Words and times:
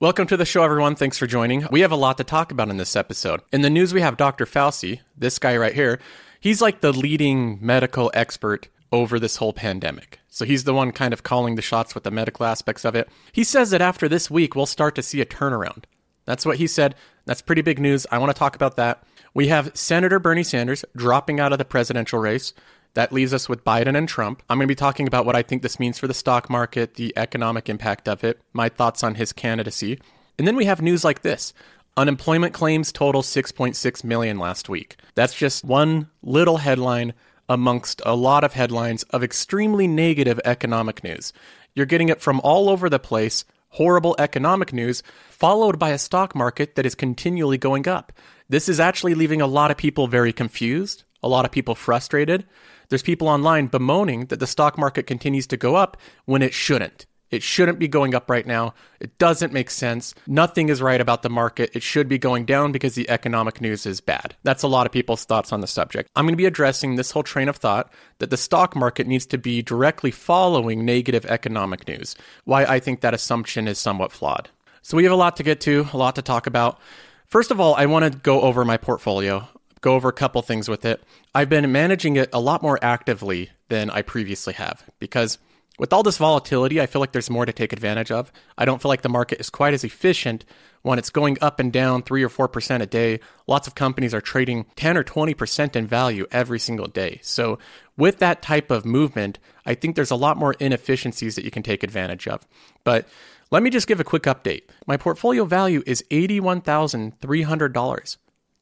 Welcome 0.00 0.28
to 0.28 0.38
the 0.38 0.46
show, 0.46 0.62
everyone. 0.62 0.94
Thanks 0.94 1.18
for 1.18 1.26
joining. 1.26 1.66
We 1.70 1.82
have 1.82 1.92
a 1.92 1.96
lot 1.96 2.16
to 2.16 2.24
talk 2.24 2.52
about 2.52 2.70
in 2.70 2.78
this 2.78 2.96
episode. 2.96 3.42
In 3.52 3.60
the 3.60 3.68
news, 3.68 3.92
we 3.92 4.00
have 4.00 4.16
Dr. 4.16 4.46
Fauci, 4.46 5.00
this 5.14 5.38
guy 5.38 5.54
right 5.58 5.74
here. 5.74 6.00
He's 6.40 6.62
like 6.62 6.80
the 6.80 6.90
leading 6.90 7.58
medical 7.60 8.10
expert 8.14 8.68
over 8.90 9.20
this 9.20 9.36
whole 9.36 9.52
pandemic. 9.52 10.18
So 10.30 10.46
he's 10.46 10.64
the 10.64 10.72
one 10.72 10.92
kind 10.92 11.12
of 11.12 11.22
calling 11.22 11.56
the 11.56 11.60
shots 11.60 11.94
with 11.94 12.04
the 12.04 12.10
medical 12.10 12.46
aspects 12.46 12.86
of 12.86 12.94
it. 12.94 13.10
He 13.32 13.44
says 13.44 13.72
that 13.72 13.82
after 13.82 14.08
this 14.08 14.30
week, 14.30 14.56
we'll 14.56 14.64
start 14.64 14.94
to 14.94 15.02
see 15.02 15.20
a 15.20 15.26
turnaround. 15.26 15.84
That's 16.24 16.46
what 16.46 16.56
he 16.56 16.66
said. 16.66 16.94
That's 17.26 17.42
pretty 17.42 17.60
big 17.60 17.78
news. 17.78 18.06
I 18.10 18.16
want 18.16 18.30
to 18.34 18.38
talk 18.38 18.56
about 18.56 18.76
that. 18.76 19.02
We 19.34 19.48
have 19.48 19.76
Senator 19.76 20.18
Bernie 20.18 20.44
Sanders 20.44 20.82
dropping 20.96 21.40
out 21.40 21.52
of 21.52 21.58
the 21.58 21.66
presidential 21.66 22.20
race. 22.20 22.54
That 22.94 23.12
leaves 23.12 23.32
us 23.32 23.48
with 23.48 23.64
Biden 23.64 23.96
and 23.96 24.08
Trump. 24.08 24.42
I'm 24.48 24.58
going 24.58 24.66
to 24.66 24.72
be 24.72 24.74
talking 24.74 25.06
about 25.06 25.24
what 25.24 25.36
I 25.36 25.42
think 25.42 25.62
this 25.62 25.78
means 25.78 25.98
for 25.98 26.08
the 26.08 26.14
stock 26.14 26.50
market, 26.50 26.94
the 26.94 27.12
economic 27.16 27.68
impact 27.68 28.08
of 28.08 28.24
it, 28.24 28.40
my 28.52 28.68
thoughts 28.68 29.04
on 29.04 29.14
his 29.14 29.32
candidacy. 29.32 30.00
And 30.38 30.46
then 30.46 30.56
we 30.56 30.64
have 30.64 30.82
news 30.82 31.04
like 31.04 31.22
this. 31.22 31.52
Unemployment 31.96 32.54
claims 32.54 32.92
total 32.92 33.22
6.6 33.22 34.04
million 34.04 34.38
last 34.38 34.68
week. 34.68 34.96
That's 35.14 35.34
just 35.34 35.64
one 35.64 36.08
little 36.22 36.58
headline 36.58 37.14
amongst 37.48 38.00
a 38.06 38.14
lot 38.14 38.44
of 38.44 38.52
headlines 38.52 39.02
of 39.04 39.22
extremely 39.24 39.86
negative 39.86 40.40
economic 40.44 41.02
news. 41.04 41.32
You're 41.74 41.86
getting 41.86 42.08
it 42.08 42.20
from 42.20 42.40
all 42.40 42.68
over 42.68 42.88
the 42.88 42.98
place, 42.98 43.44
horrible 43.70 44.16
economic 44.18 44.72
news, 44.72 45.02
followed 45.30 45.78
by 45.78 45.90
a 45.90 45.98
stock 45.98 46.34
market 46.34 46.74
that 46.76 46.86
is 46.86 46.94
continually 46.94 47.58
going 47.58 47.88
up. 47.88 48.12
This 48.48 48.68
is 48.68 48.80
actually 48.80 49.14
leaving 49.14 49.40
a 49.40 49.46
lot 49.46 49.70
of 49.70 49.76
people 49.76 50.06
very 50.06 50.32
confused, 50.32 51.04
a 51.22 51.28
lot 51.28 51.44
of 51.44 51.50
people 51.50 51.74
frustrated. 51.74 52.46
There's 52.90 53.02
people 53.02 53.28
online 53.28 53.68
bemoaning 53.68 54.26
that 54.26 54.40
the 54.40 54.46
stock 54.46 54.76
market 54.76 55.06
continues 55.06 55.46
to 55.48 55.56
go 55.56 55.76
up 55.76 55.96
when 56.26 56.42
it 56.42 56.52
shouldn't. 56.52 57.06
It 57.30 57.44
shouldn't 57.44 57.78
be 57.78 57.86
going 57.86 58.14
up 58.14 58.28
right 58.28 58.46
now. 58.46 58.74
It 58.98 59.16
doesn't 59.18 59.52
make 59.52 59.70
sense. 59.70 60.14
Nothing 60.26 60.68
is 60.68 60.82
right 60.82 61.00
about 61.00 61.22
the 61.22 61.30
market. 61.30 61.70
It 61.74 61.82
should 61.84 62.08
be 62.08 62.18
going 62.18 62.44
down 62.44 62.72
because 62.72 62.96
the 62.96 63.08
economic 63.08 63.60
news 63.60 63.86
is 63.86 64.00
bad. 64.00 64.34
That's 64.42 64.64
a 64.64 64.68
lot 64.68 64.86
of 64.86 64.92
people's 64.92 65.24
thoughts 65.24 65.52
on 65.52 65.60
the 65.60 65.68
subject. 65.68 66.10
I'm 66.16 66.24
going 66.24 66.32
to 66.32 66.36
be 66.36 66.46
addressing 66.46 66.96
this 66.96 67.12
whole 67.12 67.22
train 67.22 67.48
of 67.48 67.56
thought 67.56 67.92
that 68.18 68.30
the 68.30 68.36
stock 68.36 68.74
market 68.74 69.06
needs 69.06 69.26
to 69.26 69.38
be 69.38 69.62
directly 69.62 70.10
following 70.10 70.84
negative 70.84 71.24
economic 71.26 71.86
news. 71.86 72.16
Why 72.44 72.64
I 72.64 72.80
think 72.80 73.00
that 73.00 73.14
assumption 73.14 73.68
is 73.68 73.78
somewhat 73.78 74.10
flawed. 74.10 74.50
So 74.82 74.96
we 74.96 75.04
have 75.04 75.12
a 75.12 75.16
lot 75.16 75.36
to 75.36 75.44
get 75.44 75.60
to, 75.62 75.86
a 75.92 75.96
lot 75.96 76.16
to 76.16 76.22
talk 76.22 76.48
about. 76.48 76.80
First 77.26 77.52
of 77.52 77.60
all, 77.60 77.76
I 77.76 77.86
want 77.86 78.12
to 78.12 78.18
go 78.18 78.40
over 78.40 78.64
my 78.64 78.76
portfolio 78.76 79.46
go 79.80 79.94
over 79.94 80.08
a 80.08 80.12
couple 80.12 80.42
things 80.42 80.68
with 80.68 80.84
it. 80.84 81.02
I've 81.34 81.48
been 81.48 81.70
managing 81.72 82.16
it 82.16 82.28
a 82.32 82.40
lot 82.40 82.62
more 82.62 82.78
actively 82.82 83.50
than 83.68 83.90
I 83.90 84.02
previously 84.02 84.52
have 84.54 84.84
because 84.98 85.38
with 85.80 85.92
all 85.94 86.02
this 86.02 86.18
volatility, 86.18 86.80
I 86.80 86.86
feel 86.86 87.00
like 87.00 87.12
there's 87.12 87.30
more 87.30 87.46
to 87.46 87.54
take 87.54 87.72
advantage 87.72 88.10
of. 88.10 88.30
I 88.58 88.66
don't 88.66 88.82
feel 88.82 88.90
like 88.90 89.00
the 89.00 89.08
market 89.08 89.40
is 89.40 89.48
quite 89.48 89.72
as 89.72 89.82
efficient 89.82 90.44
when 90.82 90.98
it's 90.98 91.08
going 91.08 91.38
up 91.40 91.58
and 91.58 91.72
down 91.72 92.02
3 92.02 92.22
or 92.22 92.28
4% 92.28 92.82
a 92.82 92.86
day. 92.86 93.20
Lots 93.46 93.66
of 93.66 93.74
companies 93.74 94.12
are 94.12 94.20
trading 94.20 94.66
10 94.76 94.98
or 94.98 95.04
20% 95.04 95.76
in 95.76 95.86
value 95.86 96.26
every 96.30 96.58
single 96.58 96.86
day. 96.86 97.18
So, 97.22 97.58
with 97.96 98.18
that 98.18 98.42
type 98.42 98.70
of 98.70 98.84
movement, 98.84 99.38
I 99.64 99.74
think 99.74 99.96
there's 99.96 100.10
a 100.10 100.16
lot 100.16 100.36
more 100.36 100.52
inefficiencies 100.60 101.34
that 101.36 101.46
you 101.46 101.50
can 101.50 101.62
take 101.62 101.82
advantage 101.82 102.28
of. 102.28 102.46
But 102.84 103.08
let 103.50 103.62
me 103.62 103.70
just 103.70 103.86
give 103.86 104.00
a 104.00 104.04
quick 104.04 104.24
update. 104.24 104.64
My 104.86 104.98
portfolio 104.98 105.46
value 105.46 105.82
is 105.86 106.04
$81,300. 106.10 108.16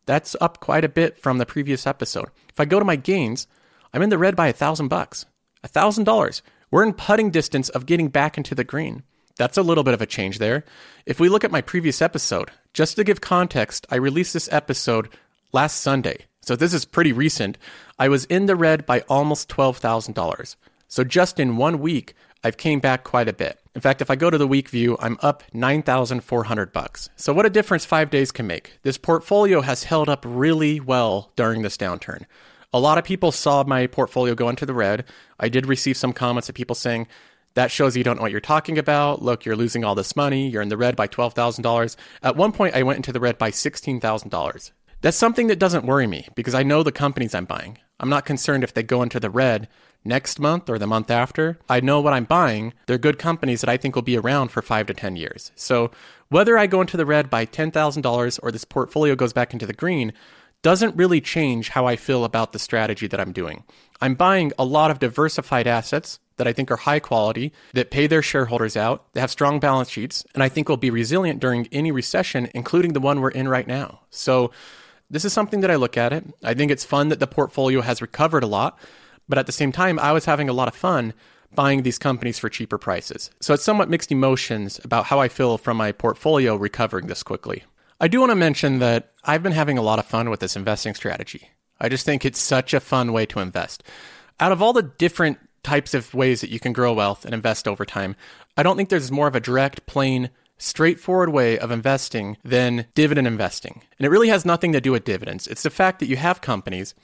That's 0.09 0.35
up 0.41 0.59
quite 0.59 0.87
a 0.87 0.89
bit 0.89 1.19
from 1.19 1.37
the 1.37 1.45
previous 1.45 1.87
episode. 1.87 2.31
If 2.49 2.59
I 2.59 2.65
go 2.65 2.79
to 2.79 2.85
my 2.87 2.97
gains, 2.97 3.47
I'm 3.93 4.01
in 4.01 4.09
the 4.09 4.17
red 4.17 4.35
by 4.35 4.47
a 4.49 4.55
thousand 4.55 4.89
bucks. 4.89 5.27
A 5.63 5.69
thousand 5.69 6.05
dollars. 6.05 6.41
We're 6.71 6.85
in 6.85 6.95
putting 6.95 7.31
distance 7.31 7.69
of 7.69 7.85
getting 7.85 8.09
back 8.09 8.39
into 8.39 8.55
the 8.55 8.65
green. 8.65 9.03
That's 9.37 9.59
a 9.59 9.63
little 9.63 9.85
bit 9.85 9.93
of 9.93 10.01
a 10.01 10.07
change 10.07 10.39
there. 10.39 10.65
If 11.05 11.21
we 11.21 11.29
look 11.29 11.45
at 11.45 11.51
my 11.51 11.61
previous 11.61 12.01
episode, 12.01 12.51
just 12.73 12.97
to 12.97 13.05
give 13.05 13.21
context, 13.21 13.87
I 13.91 13.97
released 13.97 14.33
this 14.33 14.49
episode 14.51 15.11
last 15.53 15.83
Sunday. 15.83 16.25
So 16.41 16.57
this 16.57 16.73
is 16.73 16.87
pretty 16.87 17.13
recent. 17.13 17.59
I 17.99 18.09
was 18.09 18.25
in 18.25 18.47
the 18.47 18.57
red 18.57 18.87
by 18.87 19.01
almost 19.11 19.51
$12,000. 19.51 20.57
So 20.87 21.05
just 21.05 21.39
in 21.39 21.59
one 21.59 21.81
week, 21.81 22.15
I've 22.43 22.57
came 22.57 22.81
back 22.81 23.05
quite 23.05 23.29
a 23.29 23.35
bit. 23.35 23.61
In 23.79 23.83
fact, 23.83 24.03
if 24.03 24.11
I 24.11 24.17
go 24.17 24.29
to 24.29 24.37
the 24.37 24.49
week 24.49 24.71
view, 24.71 24.97
I'm 24.99 25.17
up 25.23 25.45
9,400 25.53 26.73
bucks. 26.73 27.11
So 27.15 27.33
what 27.33 27.47
a 27.47 27.49
difference 27.49 27.85
5 27.85 28.11
days 28.11 28.33
can 28.33 28.45
make. 28.45 28.81
This 28.83 28.99
portfolio 28.99 29.61
has 29.61 29.85
held 29.85 30.09
up 30.09 30.25
really 30.27 30.81
well 30.81 31.31
during 31.37 31.63
this 31.63 31.77
downturn. 31.77 32.25
A 32.73 32.81
lot 32.81 32.99
of 32.99 33.05
people 33.05 33.31
saw 33.31 33.63
my 33.63 33.87
portfolio 33.87 34.35
go 34.35 34.49
into 34.49 34.67
the 34.67 34.75
red. 34.75 35.05
I 35.39 35.49
did 35.49 35.65
receive 35.65 35.97
some 35.97 36.13
comments 36.13 36.49
of 36.49 36.57
people 36.57 36.75
saying, 36.75 37.07
that 37.55 37.71
shows 37.71 37.97
you 37.97 38.03
don't 38.03 38.17
know 38.17 38.23
what 38.23 38.33
you're 38.33 38.41
talking 38.41 38.79
about. 38.79 39.23
Look, 39.23 39.45
you're 39.45 39.55
losing 39.55 39.85
all 39.85 39.95
this 39.95 40.17
money. 40.17 40.49
You're 40.49 40.63
in 40.63 40.71
the 40.71 40.77
red 40.77 40.97
by 40.97 41.07
$12,000. 41.07 41.95
At 42.25 42.35
one 42.35 42.51
point, 42.51 42.75
I 42.75 42.83
went 42.83 42.97
into 42.97 43.13
the 43.13 43.21
red 43.21 43.39
by 43.39 43.53
$16,000. 43.53 44.73
That's 45.01 45.17
something 45.17 45.47
that 45.47 45.61
doesn't 45.61 45.87
worry 45.87 46.07
me 46.07 46.27
because 46.35 46.55
I 46.55 46.65
know 46.65 46.83
the 46.83 46.91
companies 46.91 47.35
I'm 47.35 47.45
buying. 47.45 47.79
I'm 48.01 48.09
not 48.09 48.27
concerned 48.27 48.65
if 48.65 48.75
they 48.75 48.83
go 48.83 49.03
into 49.03 49.21
the 49.21 49.31
red 49.31 49.69
next 50.05 50.41
month 50.41 50.69
or 50.69 50.79
the 50.79 50.87
month 50.87 51.11
after. 51.11 51.59
I 51.69 51.81
know 51.81 52.01
what 52.01 52.13
I'm 52.13 52.25
buying. 52.25 52.73
They're 52.87 52.99
good 52.99 53.19
companies 53.19 53.61
that 53.61 53.71
I 53.71 53.77
think 53.77 53.95
will 53.95 54.03
be 54.03 54.17
around 54.17 54.49
for 54.49 54.63
five 54.63 54.87
to 54.87 54.95
10 54.95 55.15
years. 55.17 55.53
So 55.55 55.93
whether 56.29 56.59
I 56.59 56.67
go 56.67 56.81
into 56.81 56.97
the 56.97 57.07
red 57.07 57.31
by 57.31 57.47
$10,000 57.47 58.41
or 58.43 58.51
this 58.51 58.65
portfolio 58.65 59.15
goes 59.15 59.33
back 59.33 59.53
into 59.53 59.67
the 59.67 59.73
green 59.73 60.13
doesn't 60.63 60.97
really 60.97 61.21
change 61.21 61.69
how 61.71 61.87
I 61.87 61.95
feel 61.95 62.25
about 62.25 62.53
the 62.53 62.59
strategy 62.59 63.07
that 63.07 63.21
I'm 63.21 63.33
doing. 63.33 63.63
I'm 64.01 64.15
buying 64.15 64.53
a 64.59 64.65
lot 64.65 64.91
of 64.91 64.99
diversified 64.99 65.69
assets 65.69 66.19
that 66.37 66.49
I 66.49 66.53
think 66.53 66.71
are 66.71 66.77
high 66.77 67.01
quality, 67.01 67.53
that 67.73 67.91
pay 67.91 68.07
their 68.07 68.23
shareholders 68.23 68.77
out, 68.77 69.13
that 69.13 69.21
have 69.21 69.31
strong 69.31 69.61
balance 69.61 69.91
sheets, 69.91 70.25
and 70.35 70.43
I 70.43 70.49
think 70.49 70.69
will 70.69 70.77
be 70.77 70.91
resilient 70.91 71.41
during 71.41 71.69
any 71.71 71.93
recession, 71.93 72.49
including 72.55 72.93
the 72.93 73.01
one 73.01 73.21
we're 73.21 73.31
in 73.31 73.49
right 73.49 73.67
now. 73.67 74.01
So 74.11 74.51
this 75.11 75.25
is 75.25 75.33
something 75.33 75.61
that 75.61 75.71
I 75.71 75.77
look 75.77 75.97
at 75.97 76.13
it. 76.13 76.25
I 76.43 76.55
think 76.55 76.71
it's 76.71 76.85
fun 76.85 77.09
that 77.09 77.21
the 77.21 77.27
portfolio 77.27 77.81
has 77.81 78.03
recovered 78.03 78.43
a 78.43 78.49
lot. 78.49 78.79
But 79.29 79.39
at 79.39 79.47
the 79.47 79.53
same 79.53 79.73
time, 79.73 79.99
I 79.99 80.13
was 80.13 80.25
having 80.25 80.49
a 80.49 80.55
lot 80.55 80.69
of 80.69 80.75
fun 80.75 81.13
buying 81.55 81.83
these 81.83 81.99
companies 81.99 82.39
for 82.39 82.49
cheaper 82.49 82.79
prices. 82.79 83.31
So 83.41 83.55
it's 83.55 83.65
somewhat 83.65 83.91
mixed 83.91 84.13
emotions 84.13 84.81
about 84.85 85.07
how 85.07 85.21
I 85.21 85.29
feel 85.29 85.59
from 85.59 85.77
my 85.77 85.93
portfolio 85.93 86.57
recovering 86.57 87.07
this 87.07 87.23
quickly. 87.23 87.65
I 88.01 88.09
do 88.09 88.21
want 88.21 88.31
to 88.31 88.37
mention 88.37 88.79
that 88.79 89.13
I've 89.25 89.43
been 89.43 89.53
having 89.53 89.79
a 89.79 89.83
lot 89.83 89.99
of 89.99 90.07
fun 90.07 90.31
with 90.31 90.41
this 90.41 90.57
investing 90.57 90.95
strategy. 90.95 91.51
I 91.81 91.89
just 91.89 92.05
think 92.05 92.25
it's 92.25 92.39
such 92.39 92.75
a 92.75 92.81
fun 92.81 93.13
way 93.13 93.27
to 93.27 93.41
invest. 93.41 93.83
Out 94.41 94.53
of 94.53 94.63
all 94.63 94.73
the 94.73 94.83
different 94.83 95.39
types 95.63 95.95
of 95.95 96.15
ways 96.15 96.41
that 96.41 96.51
you 96.51 96.61
can 96.61 96.73
grow 96.73 96.93
wealth 96.93 97.25
and 97.25 97.35
invest 97.35 97.67
over 97.67 97.85
time, 97.85 98.15
I 98.57 98.63
don't 98.63 98.77
think 98.77 98.89
there's 98.89 99.11
more 99.11 99.27
of 99.27 99.35
a 99.35 99.41
direct, 99.41 99.87
plain, 99.87 100.31
straightforward 100.59 101.31
way 101.31 101.59
of 101.59 101.71
investing 101.71 102.37
than 102.45 102.87
dividend 102.95 103.27
investing. 103.27 103.83
And 103.99 104.07
it 104.07 104.11
really 104.11 104.29
has 104.29 104.45
nothing 104.45 104.73
to 104.73 104.81
do 104.81 104.93
with 104.93 105.05
dividends. 105.05 105.47
It's 105.47 105.63
the 105.63 105.71
fact 105.71 106.01
that 106.01 106.09
you 106.09 106.17
have 106.17 106.41
companies 106.41 106.95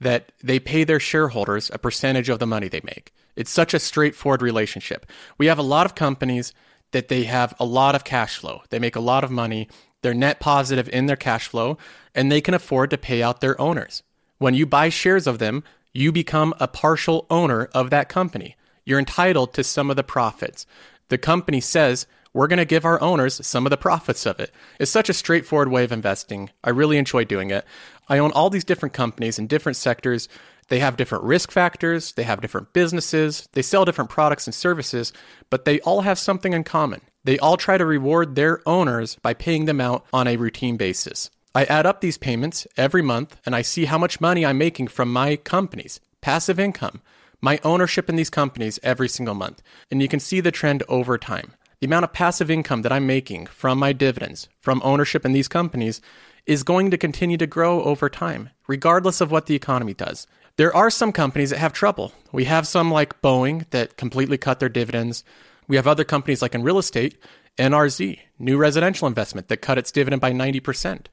that 0.00 0.32
they 0.42 0.58
pay 0.58 0.84
their 0.84 1.00
shareholders 1.00 1.70
a 1.72 1.78
percentage 1.78 2.28
of 2.28 2.38
the 2.38 2.46
money 2.46 2.68
they 2.68 2.80
make. 2.84 3.12
It's 3.36 3.50
such 3.50 3.74
a 3.74 3.78
straightforward 3.78 4.42
relationship. 4.42 5.06
We 5.38 5.46
have 5.46 5.58
a 5.58 5.62
lot 5.62 5.86
of 5.86 5.94
companies 5.94 6.52
that 6.92 7.08
they 7.08 7.24
have 7.24 7.54
a 7.58 7.64
lot 7.64 7.94
of 7.94 8.04
cash 8.04 8.36
flow. 8.36 8.62
They 8.70 8.78
make 8.78 8.96
a 8.96 9.00
lot 9.00 9.24
of 9.24 9.30
money. 9.30 9.68
They're 10.02 10.14
net 10.14 10.40
positive 10.40 10.88
in 10.90 11.06
their 11.06 11.16
cash 11.16 11.48
flow, 11.48 11.78
and 12.14 12.30
they 12.30 12.40
can 12.40 12.54
afford 12.54 12.90
to 12.90 12.98
pay 12.98 13.22
out 13.22 13.40
their 13.40 13.60
owners. 13.60 14.02
When 14.38 14.54
you 14.54 14.66
buy 14.66 14.88
shares 14.90 15.26
of 15.26 15.38
them, 15.38 15.64
you 15.92 16.12
become 16.12 16.54
a 16.60 16.68
partial 16.68 17.26
owner 17.30 17.66
of 17.72 17.90
that 17.90 18.08
company. 18.08 18.56
You're 18.84 18.98
entitled 18.98 19.54
to 19.54 19.64
some 19.64 19.90
of 19.90 19.96
the 19.96 20.04
profits. 20.04 20.66
The 21.08 21.18
company 21.18 21.60
says, 21.60 22.06
we're 22.34 22.48
going 22.48 22.58
to 22.58 22.64
give 22.64 22.84
our 22.84 23.00
owners 23.00 23.44
some 23.46 23.64
of 23.64 23.70
the 23.70 23.76
profits 23.76 24.26
of 24.26 24.40
it. 24.40 24.52
It's 24.78 24.90
such 24.90 25.08
a 25.08 25.14
straightforward 25.14 25.68
way 25.68 25.84
of 25.84 25.92
investing. 25.92 26.50
I 26.62 26.70
really 26.70 26.98
enjoy 26.98 27.24
doing 27.24 27.50
it. 27.50 27.64
I 28.08 28.18
own 28.18 28.32
all 28.32 28.50
these 28.50 28.64
different 28.64 28.92
companies 28.92 29.38
in 29.38 29.46
different 29.46 29.76
sectors. 29.76 30.28
They 30.68 30.80
have 30.80 30.96
different 30.96 31.24
risk 31.24 31.50
factors, 31.50 32.12
they 32.12 32.22
have 32.22 32.40
different 32.40 32.72
businesses, 32.72 33.48
they 33.52 33.62
sell 33.62 33.84
different 33.84 34.10
products 34.10 34.46
and 34.46 34.54
services, 34.54 35.12
but 35.50 35.64
they 35.64 35.78
all 35.80 36.00
have 36.00 36.18
something 36.18 36.54
in 36.54 36.64
common. 36.64 37.02
They 37.22 37.38
all 37.38 37.56
try 37.56 37.78
to 37.78 37.84
reward 37.84 38.34
their 38.34 38.66
owners 38.66 39.16
by 39.16 39.34
paying 39.34 39.66
them 39.66 39.80
out 39.80 40.06
on 40.12 40.26
a 40.26 40.36
routine 40.36 40.76
basis. 40.76 41.30
I 41.54 41.64
add 41.64 41.86
up 41.86 42.00
these 42.00 42.18
payments 42.18 42.66
every 42.76 43.02
month 43.02 43.36
and 43.46 43.54
I 43.54 43.62
see 43.62 43.84
how 43.84 43.98
much 43.98 44.20
money 44.20 44.44
I'm 44.44 44.58
making 44.58 44.88
from 44.88 45.12
my 45.12 45.36
companies, 45.36 46.00
passive 46.20 46.58
income, 46.58 47.00
my 47.40 47.60
ownership 47.62 48.08
in 48.08 48.16
these 48.16 48.30
companies 48.30 48.80
every 48.82 49.08
single 49.08 49.34
month. 49.34 49.62
And 49.90 50.02
you 50.02 50.08
can 50.08 50.18
see 50.18 50.40
the 50.40 50.50
trend 50.50 50.82
over 50.88 51.16
time. 51.16 51.52
The 51.80 51.86
amount 51.86 52.04
of 52.04 52.12
passive 52.12 52.50
income 52.50 52.82
that 52.82 52.92
I'm 52.92 53.06
making 53.06 53.46
from 53.46 53.78
my 53.78 53.92
dividends, 53.92 54.48
from 54.60 54.80
ownership 54.84 55.24
in 55.24 55.32
these 55.32 55.48
companies, 55.48 56.00
is 56.46 56.62
going 56.62 56.90
to 56.90 56.98
continue 56.98 57.36
to 57.38 57.46
grow 57.46 57.82
over 57.82 58.08
time, 58.08 58.50
regardless 58.66 59.20
of 59.20 59.30
what 59.30 59.46
the 59.46 59.54
economy 59.54 59.94
does. 59.94 60.26
There 60.56 60.74
are 60.74 60.90
some 60.90 61.12
companies 61.12 61.50
that 61.50 61.58
have 61.58 61.72
trouble. 61.72 62.12
We 62.30 62.44
have 62.44 62.66
some 62.66 62.90
like 62.90 63.20
Boeing 63.22 63.68
that 63.70 63.96
completely 63.96 64.38
cut 64.38 64.60
their 64.60 64.68
dividends. 64.68 65.24
We 65.66 65.76
have 65.76 65.86
other 65.86 66.04
companies 66.04 66.42
like 66.42 66.54
in 66.54 66.62
real 66.62 66.78
estate, 66.78 67.18
NRZ, 67.58 68.18
new 68.38 68.56
residential 68.56 69.08
investment, 69.08 69.48
that 69.48 69.58
cut 69.58 69.78
its 69.78 69.90
dividend 69.90 70.20
by 70.20 70.32
90%. 70.32 71.06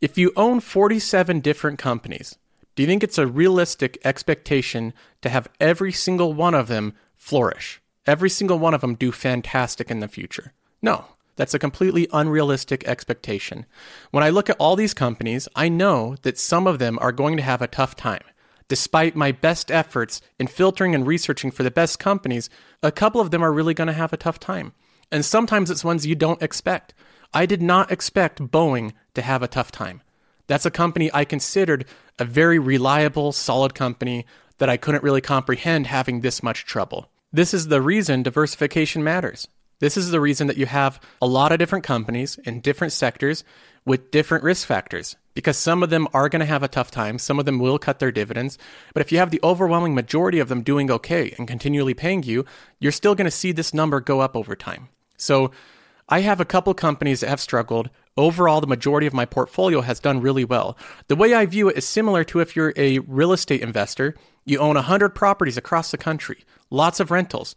If 0.00 0.18
you 0.18 0.32
own 0.36 0.60
47 0.60 1.40
different 1.40 1.78
companies, 1.78 2.36
do 2.74 2.82
you 2.82 2.86
think 2.86 3.02
it's 3.02 3.16
a 3.16 3.26
realistic 3.26 3.98
expectation 4.04 4.92
to 5.22 5.30
have 5.30 5.48
every 5.58 5.92
single 5.92 6.34
one 6.34 6.54
of 6.54 6.68
them 6.68 6.92
flourish? 7.16 7.80
Every 8.06 8.30
single 8.30 8.58
one 8.58 8.74
of 8.74 8.80
them 8.80 8.94
do 8.94 9.10
fantastic 9.10 9.90
in 9.90 10.00
the 10.00 10.08
future? 10.08 10.52
No, 10.80 11.06
that's 11.34 11.54
a 11.54 11.58
completely 11.58 12.08
unrealistic 12.12 12.86
expectation. 12.86 13.66
When 14.10 14.22
I 14.22 14.30
look 14.30 14.48
at 14.48 14.56
all 14.58 14.76
these 14.76 14.94
companies, 14.94 15.48
I 15.56 15.68
know 15.68 16.16
that 16.22 16.38
some 16.38 16.66
of 16.66 16.78
them 16.78 16.98
are 17.00 17.12
going 17.12 17.36
to 17.36 17.42
have 17.42 17.60
a 17.60 17.66
tough 17.66 17.96
time. 17.96 18.22
Despite 18.68 19.14
my 19.14 19.32
best 19.32 19.70
efforts 19.70 20.20
in 20.38 20.46
filtering 20.46 20.94
and 20.94 21.06
researching 21.06 21.50
for 21.50 21.62
the 21.62 21.70
best 21.70 21.98
companies, 21.98 22.48
a 22.82 22.90
couple 22.90 23.20
of 23.20 23.30
them 23.30 23.42
are 23.42 23.52
really 23.52 23.74
going 23.74 23.86
to 23.86 23.92
have 23.92 24.12
a 24.12 24.16
tough 24.16 24.40
time. 24.40 24.72
And 25.12 25.24
sometimes 25.24 25.70
it's 25.70 25.84
ones 25.84 26.06
you 26.06 26.14
don't 26.16 26.42
expect. 26.42 26.94
I 27.32 27.46
did 27.46 27.62
not 27.62 27.92
expect 27.92 28.40
Boeing 28.40 28.92
to 29.14 29.22
have 29.22 29.42
a 29.42 29.48
tough 29.48 29.70
time. 29.70 30.02
That's 30.46 30.66
a 30.66 30.70
company 30.70 31.10
I 31.12 31.24
considered 31.24 31.86
a 32.18 32.24
very 32.24 32.58
reliable, 32.58 33.32
solid 33.32 33.74
company 33.74 34.26
that 34.58 34.68
I 34.68 34.76
couldn't 34.76 35.04
really 35.04 35.20
comprehend 35.20 35.86
having 35.86 36.20
this 36.20 36.42
much 36.42 36.64
trouble. 36.64 37.10
This 37.36 37.52
is 37.52 37.68
the 37.68 37.82
reason 37.82 38.22
diversification 38.22 39.04
matters. 39.04 39.46
This 39.78 39.98
is 39.98 40.10
the 40.10 40.22
reason 40.22 40.46
that 40.46 40.56
you 40.56 40.64
have 40.64 40.98
a 41.20 41.26
lot 41.26 41.52
of 41.52 41.58
different 41.58 41.84
companies 41.84 42.38
in 42.38 42.62
different 42.62 42.94
sectors 42.94 43.44
with 43.84 44.10
different 44.10 44.42
risk 44.42 44.66
factors 44.66 45.16
because 45.34 45.58
some 45.58 45.82
of 45.82 45.90
them 45.90 46.08
are 46.14 46.30
going 46.30 46.40
to 46.40 46.46
have 46.46 46.62
a 46.62 46.68
tough 46.68 46.90
time. 46.90 47.18
Some 47.18 47.38
of 47.38 47.44
them 47.44 47.58
will 47.58 47.78
cut 47.78 47.98
their 47.98 48.10
dividends. 48.10 48.56
But 48.94 49.02
if 49.02 49.12
you 49.12 49.18
have 49.18 49.32
the 49.32 49.40
overwhelming 49.44 49.94
majority 49.94 50.38
of 50.38 50.48
them 50.48 50.62
doing 50.62 50.90
okay 50.90 51.34
and 51.36 51.46
continually 51.46 51.92
paying 51.92 52.22
you, 52.22 52.46
you're 52.80 52.90
still 52.90 53.14
going 53.14 53.26
to 53.26 53.30
see 53.30 53.52
this 53.52 53.74
number 53.74 54.00
go 54.00 54.20
up 54.20 54.34
over 54.34 54.56
time. 54.56 54.88
So 55.18 55.50
I 56.08 56.20
have 56.20 56.40
a 56.40 56.46
couple 56.46 56.72
companies 56.72 57.20
that 57.20 57.28
have 57.28 57.40
struggled. 57.42 57.90
Overall, 58.16 58.60
the 58.60 58.66
majority 58.66 59.06
of 59.06 59.12
my 59.12 59.26
portfolio 59.26 59.82
has 59.82 60.00
done 60.00 60.20
really 60.20 60.44
well. 60.44 60.76
The 61.08 61.16
way 61.16 61.34
I 61.34 61.44
view 61.44 61.68
it 61.68 61.76
is 61.76 61.86
similar 61.86 62.24
to 62.24 62.40
if 62.40 62.56
you're 62.56 62.72
a 62.76 63.00
real 63.00 63.32
estate 63.32 63.60
investor, 63.60 64.14
you 64.44 64.58
own 64.58 64.76
100 64.76 65.10
properties 65.10 65.58
across 65.58 65.90
the 65.90 65.98
country, 65.98 66.44
lots 66.70 66.98
of 66.98 67.10
rentals, 67.10 67.54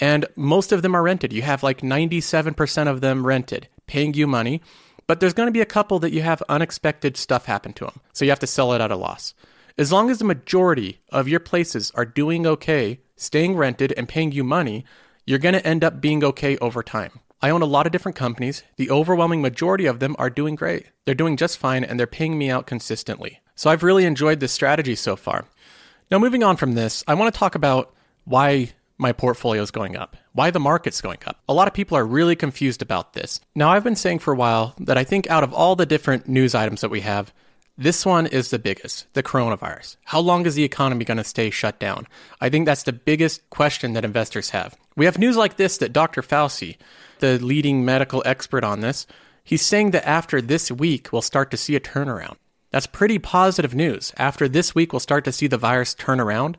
and 0.00 0.26
most 0.34 0.72
of 0.72 0.82
them 0.82 0.96
are 0.96 1.02
rented. 1.02 1.32
You 1.32 1.42
have 1.42 1.62
like 1.62 1.82
97% 1.82 2.88
of 2.88 3.00
them 3.00 3.26
rented, 3.26 3.68
paying 3.86 4.14
you 4.14 4.26
money, 4.26 4.62
but 5.06 5.20
there's 5.20 5.34
going 5.34 5.48
to 5.48 5.52
be 5.52 5.60
a 5.60 5.66
couple 5.66 5.98
that 6.00 6.12
you 6.12 6.22
have 6.22 6.42
unexpected 6.48 7.16
stuff 7.16 7.44
happen 7.46 7.72
to 7.74 7.84
them, 7.84 8.00
so 8.12 8.24
you 8.24 8.30
have 8.30 8.38
to 8.40 8.46
sell 8.46 8.72
it 8.72 8.80
at 8.80 8.90
a 8.90 8.96
loss. 8.96 9.34
As 9.78 9.92
long 9.92 10.10
as 10.10 10.18
the 10.18 10.24
majority 10.24 11.00
of 11.10 11.28
your 11.28 11.40
places 11.40 11.92
are 11.94 12.04
doing 12.04 12.46
okay, 12.46 13.00
staying 13.16 13.56
rented, 13.56 13.92
and 13.96 14.08
paying 14.08 14.32
you 14.32 14.42
money, 14.42 14.84
you're 15.24 15.38
going 15.38 15.54
to 15.54 15.66
end 15.66 15.84
up 15.84 16.00
being 16.00 16.24
okay 16.24 16.56
over 16.58 16.82
time. 16.82 17.20
I 17.42 17.50
own 17.50 17.62
a 17.62 17.66
lot 17.66 17.86
of 17.86 17.92
different 17.92 18.16
companies. 18.16 18.62
The 18.76 18.90
overwhelming 18.90 19.40
majority 19.40 19.86
of 19.86 19.98
them 19.98 20.14
are 20.18 20.28
doing 20.28 20.56
great. 20.56 20.86
They're 21.06 21.14
doing 21.14 21.36
just 21.36 21.56
fine 21.56 21.84
and 21.84 21.98
they're 21.98 22.06
paying 22.06 22.36
me 22.36 22.50
out 22.50 22.66
consistently. 22.66 23.40
So 23.54 23.70
I've 23.70 23.82
really 23.82 24.04
enjoyed 24.04 24.40
this 24.40 24.52
strategy 24.52 24.94
so 24.94 25.16
far. 25.16 25.46
Now, 26.10 26.18
moving 26.18 26.42
on 26.42 26.56
from 26.56 26.74
this, 26.74 27.04
I 27.06 27.14
want 27.14 27.32
to 27.32 27.38
talk 27.38 27.54
about 27.54 27.94
why 28.24 28.72
my 28.98 29.12
portfolio 29.12 29.62
is 29.62 29.70
going 29.70 29.96
up, 29.96 30.16
why 30.32 30.50
the 30.50 30.60
market's 30.60 31.00
going 31.00 31.18
up. 31.26 31.40
A 31.48 31.54
lot 31.54 31.68
of 31.68 31.72
people 31.72 31.96
are 31.96 32.04
really 32.04 32.36
confused 32.36 32.82
about 32.82 33.14
this. 33.14 33.40
Now, 33.54 33.70
I've 33.70 33.84
been 33.84 33.96
saying 33.96 34.18
for 34.18 34.34
a 34.34 34.36
while 34.36 34.74
that 34.78 34.98
I 34.98 35.04
think 35.04 35.30
out 35.30 35.42
of 35.44 35.54
all 35.54 35.76
the 35.76 35.86
different 35.86 36.28
news 36.28 36.54
items 36.54 36.82
that 36.82 36.90
we 36.90 37.00
have, 37.00 37.32
this 37.80 38.04
one 38.04 38.26
is 38.26 38.50
the 38.50 38.58
biggest 38.58 39.06
the 39.14 39.22
coronavirus. 39.22 39.96
How 40.04 40.20
long 40.20 40.44
is 40.44 40.54
the 40.54 40.64
economy 40.64 41.06
going 41.06 41.16
to 41.16 41.24
stay 41.24 41.48
shut 41.48 41.80
down? 41.80 42.06
I 42.38 42.50
think 42.50 42.66
that's 42.66 42.82
the 42.82 42.92
biggest 42.92 43.48
question 43.48 43.94
that 43.94 44.04
investors 44.04 44.50
have. 44.50 44.76
We 44.96 45.06
have 45.06 45.18
news 45.18 45.34
like 45.34 45.56
this 45.56 45.78
that 45.78 45.94
Dr. 45.94 46.20
Fauci, 46.20 46.76
the 47.20 47.38
leading 47.38 47.82
medical 47.82 48.22
expert 48.26 48.64
on 48.64 48.80
this, 48.80 49.06
he's 49.42 49.64
saying 49.64 49.92
that 49.92 50.06
after 50.06 50.42
this 50.42 50.70
week, 50.70 51.08
we'll 51.10 51.22
start 51.22 51.50
to 51.52 51.56
see 51.56 51.74
a 51.74 51.80
turnaround. 51.80 52.36
That's 52.70 52.86
pretty 52.86 53.18
positive 53.18 53.74
news. 53.74 54.12
After 54.18 54.46
this 54.46 54.74
week, 54.74 54.92
we'll 54.92 55.00
start 55.00 55.24
to 55.24 55.32
see 55.32 55.46
the 55.46 55.56
virus 55.56 55.94
turn 55.94 56.20
around. 56.20 56.58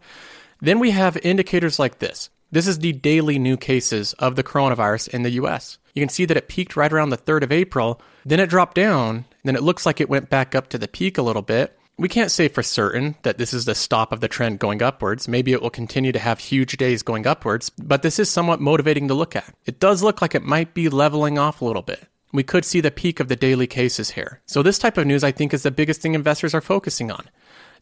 Then 0.59 0.79
we 0.79 0.89
have 0.89 1.17
indicators 1.17 1.77
like 1.77 1.99
this. 1.99 2.31
This 2.51 2.67
is 2.67 2.79
the 2.79 2.93
daily 2.93 3.37
new 3.37 3.57
cases 3.57 4.13
of 4.13 4.35
the 4.35 4.43
coronavirus 4.43 5.09
in 5.09 5.21
the 5.21 5.31
US. 5.31 5.77
You 5.93 6.01
can 6.01 6.09
see 6.09 6.25
that 6.25 6.35
it 6.35 6.49
peaked 6.49 6.75
right 6.75 6.91
around 6.91 7.11
the 7.11 7.17
3rd 7.17 7.43
of 7.43 7.51
April, 7.51 8.01
then 8.25 8.39
it 8.39 8.49
dropped 8.49 8.75
down, 8.75 9.25
then 9.43 9.55
it 9.55 9.63
looks 9.63 9.85
like 9.85 9.99
it 9.99 10.09
went 10.09 10.29
back 10.29 10.55
up 10.55 10.69
to 10.69 10.77
the 10.77 10.87
peak 10.87 11.17
a 11.17 11.21
little 11.21 11.41
bit. 11.41 11.77
We 11.97 12.09
can't 12.09 12.31
say 12.31 12.47
for 12.47 12.63
certain 12.63 13.15
that 13.23 13.37
this 13.37 13.53
is 13.53 13.65
the 13.65 13.75
stop 13.75 14.11
of 14.11 14.21
the 14.21 14.27
trend 14.27 14.59
going 14.59 14.81
upwards. 14.81 15.27
Maybe 15.27 15.51
it 15.51 15.61
will 15.61 15.69
continue 15.69 16.11
to 16.11 16.19
have 16.19 16.39
huge 16.39 16.77
days 16.77 17.03
going 17.03 17.27
upwards, 17.27 17.69
but 17.69 18.01
this 18.01 18.17
is 18.17 18.29
somewhat 18.29 18.59
motivating 18.59 19.07
to 19.07 19.13
look 19.13 19.35
at. 19.35 19.53
It 19.65 19.79
does 19.79 20.01
look 20.01 20.21
like 20.21 20.33
it 20.33 20.43
might 20.43 20.73
be 20.73 20.89
leveling 20.89 21.37
off 21.37 21.61
a 21.61 21.65
little 21.65 21.81
bit. 21.81 22.07
We 22.33 22.43
could 22.43 22.65
see 22.65 22.81
the 22.81 22.91
peak 22.91 23.19
of 23.19 23.27
the 23.27 23.35
daily 23.35 23.67
cases 23.67 24.11
here. 24.11 24.41
So, 24.45 24.63
this 24.63 24.79
type 24.79 24.97
of 24.97 25.05
news, 25.05 25.23
I 25.23 25.31
think, 25.31 25.53
is 25.53 25.63
the 25.63 25.71
biggest 25.71 26.01
thing 26.01 26.15
investors 26.15 26.55
are 26.55 26.61
focusing 26.61 27.11
on. 27.11 27.29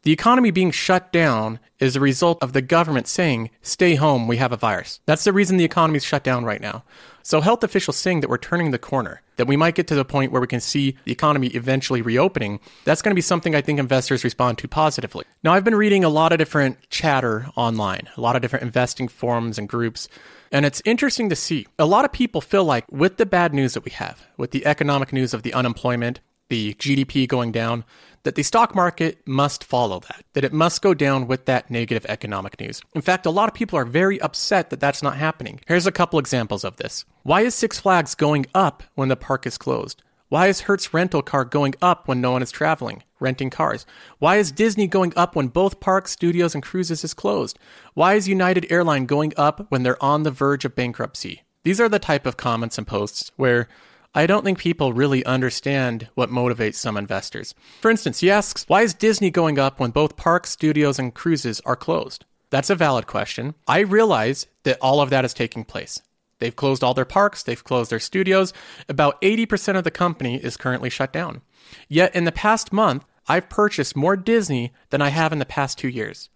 The 0.03 0.11
economy 0.13 0.49
being 0.49 0.71
shut 0.71 1.11
down 1.11 1.59
is 1.77 1.95
a 1.95 1.99
result 1.99 2.41
of 2.41 2.53
the 2.53 2.61
government 2.61 3.07
saying, 3.07 3.49
stay 3.61 3.95
home, 3.95 4.27
we 4.27 4.37
have 4.37 4.53
a 4.53 4.57
virus. 4.57 5.01
That's 5.05 5.25
the 5.25 5.33
reason 5.33 5.57
the 5.57 5.65
economy 5.65 5.97
is 5.97 6.05
shut 6.05 6.23
down 6.23 6.45
right 6.45 6.61
now. 6.61 6.85
So, 7.29 7.41
health 7.41 7.63
officials 7.63 7.95
saying 7.95 8.21
that 8.21 8.29
we're 8.31 8.39
turning 8.39 8.71
the 8.71 8.79
corner, 8.79 9.21
that 9.35 9.45
we 9.45 9.55
might 9.55 9.75
get 9.75 9.85
to 9.89 9.93
the 9.93 10.03
point 10.03 10.31
where 10.31 10.41
we 10.41 10.47
can 10.47 10.59
see 10.59 10.97
the 11.03 11.11
economy 11.11 11.49
eventually 11.49 12.01
reopening, 12.01 12.59
that's 12.85 13.03
going 13.03 13.11
to 13.11 13.15
be 13.15 13.21
something 13.21 13.53
I 13.53 13.61
think 13.61 13.77
investors 13.77 14.23
respond 14.23 14.57
to 14.57 14.67
positively. 14.67 15.25
Now, 15.43 15.53
I've 15.53 15.63
been 15.63 15.75
reading 15.75 16.03
a 16.03 16.09
lot 16.09 16.31
of 16.31 16.39
different 16.39 16.89
chatter 16.89 17.45
online, 17.55 18.09
a 18.17 18.19
lot 18.19 18.35
of 18.35 18.41
different 18.41 18.63
investing 18.63 19.07
forums 19.07 19.59
and 19.59 19.69
groups. 19.69 20.07
And 20.51 20.65
it's 20.65 20.81
interesting 20.85 21.29
to 21.29 21.35
see. 21.35 21.67
A 21.77 21.85
lot 21.85 22.03
of 22.03 22.11
people 22.11 22.41
feel 22.41 22.63
like 22.63 22.91
with 22.91 23.17
the 23.17 23.27
bad 23.27 23.53
news 23.53 23.75
that 23.75 23.85
we 23.85 23.91
have, 23.91 24.25
with 24.35 24.49
the 24.49 24.65
economic 24.65 25.13
news 25.13 25.31
of 25.31 25.43
the 25.43 25.53
unemployment, 25.53 26.21
the 26.47 26.73
GDP 26.73 27.27
going 27.27 27.51
down, 27.51 27.85
that 28.23 28.35
the 28.35 28.43
stock 28.43 28.75
market 28.75 29.25
must 29.25 29.63
follow 29.63 29.99
that, 30.01 30.23
that 30.33 30.43
it 30.43 30.53
must 30.53 30.81
go 30.81 30.93
down 30.93 31.27
with 31.27 31.45
that 31.45 31.69
negative 31.69 32.05
economic 32.09 32.59
news. 32.59 32.81
In 32.93 33.01
fact, 33.01 33.25
a 33.25 33.31
lot 33.31 33.49
of 33.49 33.55
people 33.55 33.77
are 33.77 33.85
very 33.85 34.19
upset 34.21 34.69
that 34.69 34.79
that's 34.79 35.03
not 35.03 35.17
happening. 35.17 35.59
Here's 35.67 35.87
a 35.87 35.91
couple 35.91 36.19
examples 36.19 36.63
of 36.63 36.77
this. 36.77 37.05
Why 37.23 37.41
is 37.41 37.55
Six 37.55 37.79
Flags 37.79 38.15
going 38.15 38.45
up 38.53 38.83
when 38.95 39.09
the 39.09 39.15
park 39.15 39.45
is 39.45 39.57
closed? 39.57 40.03
Why 40.29 40.45
is 40.47 40.61
Hertz 40.61 40.93
rental 40.93 41.23
car 41.23 41.43
going 41.43 41.73
up 41.81 42.07
when 42.07 42.21
no 42.21 42.31
one 42.31 42.43
is 42.43 42.51
traveling, 42.51 43.01
renting 43.19 43.49
cars? 43.49 43.87
Why 44.19 44.35
is 44.35 44.51
Disney 44.51 44.85
going 44.85 45.11
up 45.15 45.35
when 45.35 45.47
both 45.47 45.79
parks, 45.79 46.11
studios, 46.11 46.53
and 46.53 46.63
cruises 46.63 47.03
is 47.03 47.15
closed? 47.15 47.57
Why 47.95 48.13
is 48.13 48.27
United 48.27 48.71
Airline 48.71 49.07
going 49.07 49.33
up 49.37 49.65
when 49.69 49.81
they're 49.81 50.01
on 50.03 50.21
the 50.21 50.29
verge 50.29 50.65
of 50.65 50.75
bankruptcy? 50.75 51.41
These 51.63 51.81
are 51.81 51.89
the 51.89 51.97
type 51.97 52.27
of 52.27 52.37
comments 52.37 52.77
and 52.77 52.85
posts 52.85 53.31
where 53.37 53.67
I 54.15 54.25
don't 54.25 54.43
think 54.43 54.57
people 54.57 54.91
really 54.91 55.23
understand 55.25 56.09
what 56.15 56.31
motivates 56.31 56.75
some 56.75 56.97
investors. 56.97 57.53
For 57.81 57.91
instance, 57.91 58.21
he 58.21 58.31
asks, 58.31 58.65
why 58.67 58.81
is 58.81 58.93
Disney 58.95 59.29
going 59.29 59.59
up 59.59 59.79
when 59.79 59.91
both 59.91 60.17
parks, 60.17 60.49
studios, 60.49 60.97
and 60.97 61.13
cruises 61.13 61.61
are 61.61 61.75
closed? 61.75 62.25
That's 62.49 62.71
a 62.71 62.75
valid 62.75 63.05
question. 63.05 63.53
I 63.67 63.81
realize 63.81 64.47
that 64.63 64.79
all 64.81 65.01
of 65.01 65.11
that 65.11 65.25
is 65.25 65.33
taking 65.35 65.63
place. 65.63 66.01
They've 66.39 66.55
closed 66.55 66.83
all 66.83 66.93
their 66.95 67.05
parks, 67.05 67.43
they've 67.43 67.63
closed 67.63 67.91
their 67.91 67.99
studios. 67.99 68.51
About 68.87 69.21
80% 69.21 69.77
of 69.77 69.83
the 69.83 69.91
company 69.91 70.37
is 70.37 70.57
currently 70.57 70.89
shut 70.89 71.13
down. 71.13 71.41
Yet 71.87 72.15
in 72.15 72.23
the 72.23 72.31
past 72.31 72.73
month, 72.73 73.05
I've 73.27 73.49
purchased 73.49 73.95
more 73.95 74.17
Disney 74.17 74.73
than 74.89 75.01
I 75.03 75.09
have 75.09 75.31
in 75.31 75.39
the 75.39 75.45
past 75.45 75.77
two 75.77 75.89
years. 75.89 76.29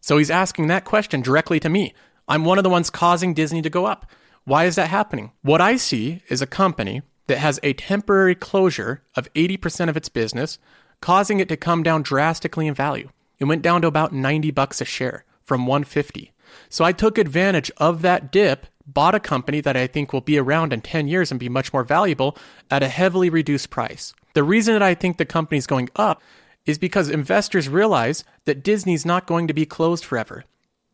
So 0.00 0.16
he's 0.16 0.30
asking 0.30 0.68
that 0.68 0.84
question 0.86 1.20
directly 1.20 1.60
to 1.60 1.68
me. 1.68 1.92
I'm 2.26 2.44
one 2.44 2.56
of 2.56 2.64
the 2.64 2.70
ones 2.70 2.88
causing 2.88 3.34
Disney 3.34 3.60
to 3.62 3.70
go 3.70 3.84
up. 3.84 4.06
Why 4.44 4.64
is 4.64 4.74
that 4.74 4.90
happening? 4.90 5.30
What 5.42 5.60
I 5.60 5.76
see 5.76 6.22
is 6.28 6.42
a 6.42 6.46
company 6.46 7.02
that 7.28 7.38
has 7.38 7.60
a 7.62 7.74
temporary 7.74 8.34
closure 8.34 9.02
of 9.14 9.32
80% 9.34 9.88
of 9.88 9.96
its 9.96 10.08
business, 10.08 10.58
causing 11.00 11.38
it 11.38 11.48
to 11.48 11.56
come 11.56 11.84
down 11.84 12.02
drastically 12.02 12.66
in 12.66 12.74
value. 12.74 13.10
It 13.38 13.44
went 13.44 13.62
down 13.62 13.82
to 13.82 13.88
about 13.88 14.12
90 14.12 14.50
bucks 14.50 14.80
a 14.80 14.84
share 14.84 15.24
from 15.44 15.66
150. 15.66 16.32
So 16.68 16.84
I 16.84 16.92
took 16.92 17.18
advantage 17.18 17.70
of 17.76 18.02
that 18.02 18.32
dip, 18.32 18.66
bought 18.84 19.14
a 19.14 19.20
company 19.20 19.60
that 19.60 19.76
I 19.76 19.86
think 19.86 20.12
will 20.12 20.20
be 20.20 20.38
around 20.38 20.72
in 20.72 20.80
10 20.80 21.06
years 21.06 21.30
and 21.30 21.38
be 21.38 21.48
much 21.48 21.72
more 21.72 21.84
valuable 21.84 22.36
at 22.70 22.82
a 22.82 22.88
heavily 22.88 23.30
reduced 23.30 23.70
price. 23.70 24.12
The 24.34 24.42
reason 24.42 24.74
that 24.74 24.82
I 24.82 24.94
think 24.94 25.18
the 25.18 25.24
company's 25.24 25.66
going 25.68 25.88
up 25.94 26.20
is 26.66 26.78
because 26.78 27.08
investors 27.08 27.68
realize 27.68 28.24
that 28.44 28.64
Disney's 28.64 29.06
not 29.06 29.26
going 29.26 29.46
to 29.46 29.54
be 29.54 29.66
closed 29.66 30.04
forever. 30.04 30.44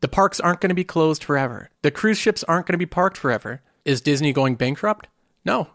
The 0.01 0.09
parks 0.09 0.39
aren't 0.41 0.61
going 0.61 0.69
to 0.69 0.75
be 0.75 0.85
closed 0.85 1.25
forever. 1.25 1.71
The 1.83 1.91
cruise 1.91 2.19
ships 2.19 2.45
aren't 2.45 2.67
going 2.67 2.75
to 2.75 2.79
be 2.79 2.87
parked 2.87 3.17
forever. 3.17 3.63
Is 3.85 4.01
Disney 4.01 4.33
going 4.33 4.55
bankrupt? 4.55 5.09
No. 5.45 5.71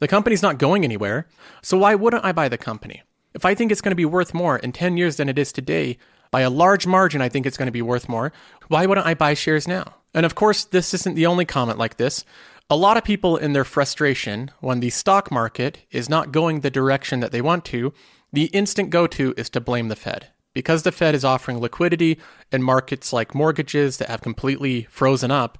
The 0.00 0.08
company's 0.08 0.42
not 0.42 0.58
going 0.58 0.84
anywhere. 0.84 1.26
So 1.62 1.76
why 1.78 1.94
wouldn't 1.94 2.24
I 2.24 2.32
buy 2.32 2.48
the 2.48 2.56
company? 2.56 3.02
If 3.34 3.44
I 3.44 3.54
think 3.54 3.70
it's 3.70 3.80
going 3.80 3.90
to 3.90 3.96
be 3.96 4.04
worth 4.04 4.32
more 4.32 4.58
in 4.58 4.72
10 4.72 4.96
years 4.96 5.16
than 5.16 5.28
it 5.28 5.38
is 5.38 5.52
today, 5.52 5.98
by 6.30 6.40
a 6.40 6.50
large 6.50 6.86
margin, 6.86 7.20
I 7.20 7.28
think 7.28 7.46
it's 7.46 7.56
going 7.56 7.66
to 7.66 7.72
be 7.72 7.82
worth 7.82 8.08
more. 8.08 8.32
Why 8.68 8.86
wouldn't 8.86 9.06
I 9.06 9.14
buy 9.14 9.34
shares 9.34 9.68
now? 9.68 9.96
And 10.14 10.24
of 10.24 10.34
course, 10.34 10.64
this 10.64 10.94
isn't 10.94 11.14
the 11.14 11.26
only 11.26 11.44
comment 11.44 11.78
like 11.78 11.96
this. 11.96 12.24
A 12.70 12.76
lot 12.76 12.96
of 12.96 13.04
people, 13.04 13.36
in 13.36 13.54
their 13.54 13.64
frustration, 13.64 14.50
when 14.60 14.80
the 14.80 14.90
stock 14.90 15.30
market 15.30 15.86
is 15.90 16.08
not 16.08 16.32
going 16.32 16.60
the 16.60 16.70
direction 16.70 17.20
that 17.20 17.32
they 17.32 17.40
want 17.40 17.64
to, 17.66 17.92
the 18.32 18.46
instant 18.46 18.90
go 18.90 19.06
to 19.06 19.32
is 19.36 19.48
to 19.50 19.60
blame 19.60 19.88
the 19.88 19.96
Fed. 19.96 20.28
Because 20.58 20.82
the 20.82 20.90
Fed 20.90 21.14
is 21.14 21.24
offering 21.24 21.60
liquidity 21.60 22.18
in 22.50 22.64
markets 22.64 23.12
like 23.12 23.32
mortgages 23.32 23.98
that 23.98 24.08
have 24.08 24.22
completely 24.22 24.88
frozen 24.90 25.30
up, 25.30 25.56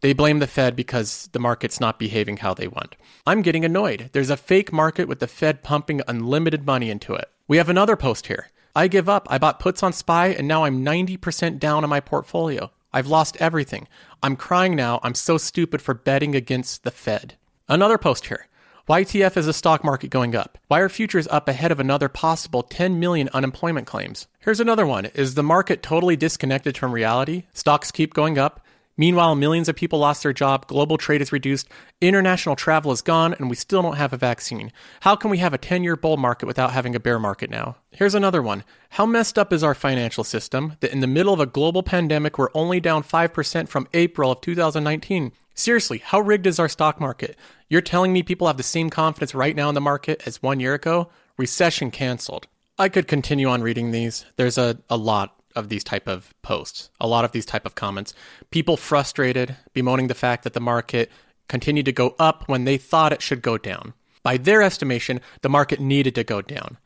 they 0.00 0.14
blame 0.14 0.38
the 0.38 0.46
Fed 0.46 0.74
because 0.74 1.28
the 1.32 1.38
market's 1.38 1.80
not 1.80 1.98
behaving 1.98 2.38
how 2.38 2.54
they 2.54 2.66
want. 2.66 2.96
I'm 3.26 3.42
getting 3.42 3.62
annoyed. 3.62 4.08
There's 4.14 4.30
a 4.30 4.38
fake 4.38 4.72
market 4.72 5.06
with 5.06 5.18
the 5.18 5.26
Fed 5.26 5.62
pumping 5.62 6.00
unlimited 6.08 6.64
money 6.64 6.88
into 6.88 7.12
it. 7.12 7.30
We 7.46 7.58
have 7.58 7.68
another 7.68 7.94
post 7.94 8.28
here. 8.28 8.48
I 8.74 8.88
give 8.88 9.06
up. 9.06 9.26
I 9.30 9.36
bought 9.36 9.60
puts 9.60 9.82
on 9.82 9.92
SPY 9.92 10.28
and 10.28 10.48
now 10.48 10.64
I'm 10.64 10.82
90% 10.82 11.58
down 11.58 11.84
on 11.84 11.90
my 11.90 12.00
portfolio. 12.00 12.70
I've 12.90 13.06
lost 13.06 13.36
everything. 13.36 13.86
I'm 14.22 14.34
crying 14.34 14.74
now. 14.74 14.98
I'm 15.02 15.14
so 15.14 15.36
stupid 15.36 15.82
for 15.82 15.92
betting 15.92 16.34
against 16.34 16.84
the 16.84 16.90
Fed. 16.90 17.36
Another 17.68 17.98
post 17.98 18.28
here. 18.28 18.47
YTF 18.88 19.36
is 19.36 19.44
the 19.44 19.52
stock 19.52 19.84
market 19.84 20.08
going 20.08 20.34
up? 20.34 20.56
Why 20.68 20.78
are 20.78 20.88
futures 20.88 21.28
up 21.28 21.46
ahead 21.46 21.70
of 21.70 21.78
another 21.78 22.08
possible 22.08 22.62
10 22.62 22.98
million 22.98 23.28
unemployment 23.34 23.86
claims? 23.86 24.28
Here's 24.38 24.60
another 24.60 24.86
one. 24.86 25.04
Is 25.12 25.34
the 25.34 25.42
market 25.42 25.82
totally 25.82 26.16
disconnected 26.16 26.78
from 26.78 26.92
reality? 26.92 27.42
Stocks 27.52 27.90
keep 27.90 28.14
going 28.14 28.38
up. 28.38 28.64
Meanwhile, 28.98 29.36
millions 29.36 29.68
of 29.68 29.76
people 29.76 30.00
lost 30.00 30.24
their 30.24 30.32
job, 30.32 30.66
global 30.66 30.98
trade 30.98 31.22
is 31.22 31.30
reduced, 31.30 31.68
international 32.00 32.56
travel 32.56 32.90
is 32.90 33.00
gone, 33.00 33.32
and 33.32 33.48
we 33.48 33.54
still 33.54 33.80
don't 33.80 33.96
have 33.96 34.12
a 34.12 34.16
vaccine. 34.16 34.72
How 35.00 35.14
can 35.14 35.30
we 35.30 35.38
have 35.38 35.54
a 35.54 35.58
10 35.58 35.84
year 35.84 35.94
bull 35.94 36.16
market 36.16 36.46
without 36.46 36.72
having 36.72 36.96
a 36.96 37.00
bear 37.00 37.20
market 37.20 37.48
now? 37.48 37.76
Here's 37.92 38.16
another 38.16 38.42
one. 38.42 38.64
How 38.90 39.06
messed 39.06 39.38
up 39.38 39.52
is 39.52 39.62
our 39.62 39.74
financial 39.74 40.24
system 40.24 40.74
that 40.80 40.92
in 40.92 40.98
the 40.98 41.06
middle 41.06 41.32
of 41.32 41.38
a 41.38 41.46
global 41.46 41.84
pandemic, 41.84 42.38
we're 42.38 42.48
only 42.54 42.80
down 42.80 43.04
5% 43.04 43.68
from 43.68 43.86
April 43.94 44.32
of 44.32 44.40
2019? 44.40 45.30
Seriously, 45.54 45.98
how 45.98 46.20
rigged 46.20 46.48
is 46.48 46.58
our 46.58 46.68
stock 46.68 47.00
market? 47.00 47.36
You're 47.68 47.80
telling 47.80 48.12
me 48.12 48.24
people 48.24 48.48
have 48.48 48.56
the 48.56 48.62
same 48.64 48.90
confidence 48.90 49.32
right 49.32 49.54
now 49.54 49.68
in 49.68 49.76
the 49.76 49.80
market 49.80 50.22
as 50.26 50.42
one 50.42 50.58
year 50.58 50.74
ago? 50.74 51.08
Recession 51.36 51.92
canceled. 51.92 52.48
I 52.76 52.88
could 52.88 53.06
continue 53.06 53.48
on 53.48 53.62
reading 53.62 53.92
these. 53.92 54.24
There's 54.36 54.58
a, 54.58 54.78
a 54.90 54.96
lot 54.96 55.37
of 55.58 55.68
these 55.68 55.84
type 55.84 56.08
of 56.08 56.32
posts, 56.42 56.88
a 57.00 57.06
lot 57.06 57.24
of 57.24 57.32
these 57.32 57.44
type 57.44 57.66
of 57.66 57.74
comments. 57.74 58.14
People 58.50 58.76
frustrated, 58.76 59.56
bemoaning 59.74 60.06
the 60.06 60.14
fact 60.14 60.44
that 60.44 60.54
the 60.54 60.60
market 60.60 61.10
continued 61.48 61.86
to 61.86 61.92
go 61.92 62.14
up 62.18 62.44
when 62.46 62.64
they 62.64 62.78
thought 62.78 63.12
it 63.12 63.20
should 63.20 63.42
go 63.42 63.58
down. 63.58 63.92
By 64.22 64.36
their 64.36 64.62
estimation, 64.62 65.20
the 65.42 65.48
market 65.48 65.80
needed 65.80 66.14
to 66.14 66.24
go 66.24 66.40
down. 66.40 66.78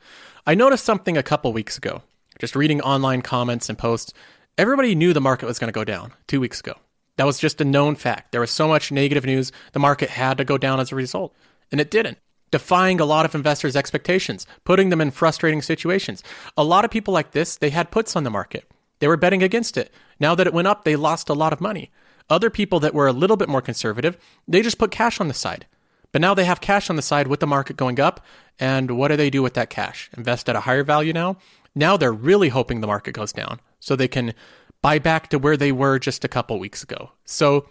I 0.47 0.55
noticed 0.55 0.85
something 0.85 1.17
a 1.17 1.23
couple 1.23 1.52
weeks 1.52 1.76
ago. 1.76 2.02
Just 2.38 2.57
reading 2.57 2.81
online 2.81 3.23
comments 3.23 3.69
and 3.69 3.79
posts, 3.79 4.12
everybody 4.59 4.95
knew 4.95 5.12
the 5.12 5.21
market 5.21 5.47
was 5.47 5.59
going 5.59 5.69
to 5.69 5.73
go 5.73 5.85
down 5.85 6.12
2 6.29 6.41
weeks 6.41 6.61
ago. 6.61 6.75
That 7.17 7.26
was 7.26 7.38
just 7.38 7.61
a 7.61 7.64
known 7.64 7.95
fact. 7.95 8.33
There 8.33 8.41
was 8.41 8.50
so 8.50 8.67
much 8.67 8.91
negative 8.91 9.25
news, 9.25 9.52
the 9.73 9.79
market 9.79 10.09
had 10.09 10.38
to 10.38 10.45
go 10.45 10.59
down 10.59 10.81
as 10.81 10.91
a 10.91 10.97
result, 10.97 11.37
and 11.71 11.81
it 11.81 11.91
didn't 11.91 12.19
defying 12.52 13.00
a 13.00 13.04
lot 13.04 13.25
of 13.25 13.35
investors' 13.35 13.75
expectations, 13.75 14.47
putting 14.62 14.90
them 14.90 15.00
in 15.00 15.11
frustrating 15.11 15.62
situations. 15.62 16.23
A 16.56 16.62
lot 16.62 16.85
of 16.85 16.92
people 16.92 17.12
like 17.12 17.32
this, 17.32 17.56
they 17.56 17.71
had 17.71 17.90
puts 17.90 18.14
on 18.14 18.23
the 18.23 18.30
market. 18.30 18.71
They 19.00 19.09
were 19.09 19.16
betting 19.16 19.42
against 19.42 19.76
it. 19.76 19.92
Now 20.21 20.37
that 20.37 20.47
it 20.47 20.54
went 20.54 20.68
up, 20.68 20.85
they 20.85 20.94
lost 20.94 21.28
a 21.28 21.35
lot 21.35 21.52
of 21.52 21.61
money. 21.61 21.90
Other 22.30 22.50
people 22.50 22.78
that 22.80 22.94
were 22.94 23.09
a 23.09 23.12
little 23.12 23.37
bit 23.37 23.49
more 23.49 23.61
conservative, 23.61 24.16
they 24.47 24.62
just 24.62 24.78
put 24.78 24.92
cash 24.92 25.21
on 25.21 25.26
the 25.26 25.35
side. 25.35 25.66
But 26.12 26.21
now 26.21 26.35
they 26.35 26.44
have 26.44 26.61
cash 26.61 26.88
on 26.88 26.97
the 26.97 27.02
side 27.02 27.26
with 27.26 27.40
the 27.40 27.47
market 27.47 27.76
going 27.76 27.99
up. 27.99 28.25
And 28.61 28.92
what 28.92 29.09
do 29.09 29.16
they 29.16 29.30
do 29.30 29.42
with 29.42 29.54
that 29.54 29.71
cash? 29.71 30.09
Invest 30.16 30.49
at 30.49 30.54
a 30.54 30.61
higher 30.61 30.85
value 30.85 31.12
now? 31.12 31.38
Now 31.75 31.97
they're 31.97 32.12
really 32.12 32.50
hoping 32.50 32.80
the 32.80 32.87
market 32.87 33.12
goes 33.12 33.32
down 33.32 33.61
so 33.80 33.97
they 33.97 34.09
can 34.09 34.35
buy 34.82 34.99
back 34.99 35.30
to 35.30 35.38
where 35.38 35.56
they 35.56 35.73
were 35.73 35.99
just 35.99 36.25
a 36.25 36.28
couple 36.28 36.59
weeks 36.59 36.82
ago. 36.82 37.12
So 37.25 37.66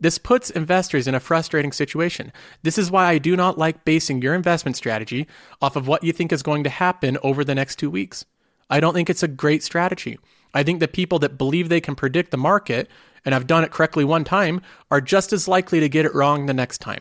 this 0.00 0.18
puts 0.18 0.50
investors 0.50 1.06
in 1.06 1.14
a 1.14 1.20
frustrating 1.20 1.72
situation. 1.72 2.32
This 2.62 2.78
is 2.78 2.90
why 2.90 3.06
I 3.06 3.18
do 3.18 3.36
not 3.36 3.58
like 3.58 3.84
basing 3.84 4.20
your 4.20 4.34
investment 4.34 4.76
strategy 4.76 5.26
off 5.62 5.76
of 5.76 5.88
what 5.88 6.04
you 6.04 6.12
think 6.12 6.32
is 6.32 6.42
going 6.42 6.64
to 6.64 6.70
happen 6.70 7.16
over 7.22 7.44
the 7.44 7.54
next 7.54 7.76
two 7.76 7.90
weeks. 7.90 8.24
I 8.68 8.80
don't 8.80 8.94
think 8.94 9.08
it's 9.08 9.22
a 9.22 9.28
great 9.28 9.62
strategy. 9.62 10.18
I 10.52 10.62
think 10.62 10.80
the 10.80 10.88
people 10.88 11.18
that 11.20 11.38
believe 11.38 11.68
they 11.68 11.80
can 11.80 11.94
predict 11.94 12.30
the 12.30 12.36
market 12.36 12.88
and 13.24 13.32
have 13.32 13.46
done 13.46 13.64
it 13.64 13.70
correctly 13.70 14.04
one 14.04 14.24
time 14.24 14.60
are 14.90 15.00
just 15.00 15.32
as 15.32 15.48
likely 15.48 15.80
to 15.80 15.88
get 15.88 16.06
it 16.06 16.14
wrong 16.14 16.46
the 16.46 16.54
next 16.54 16.78
time. 16.78 17.00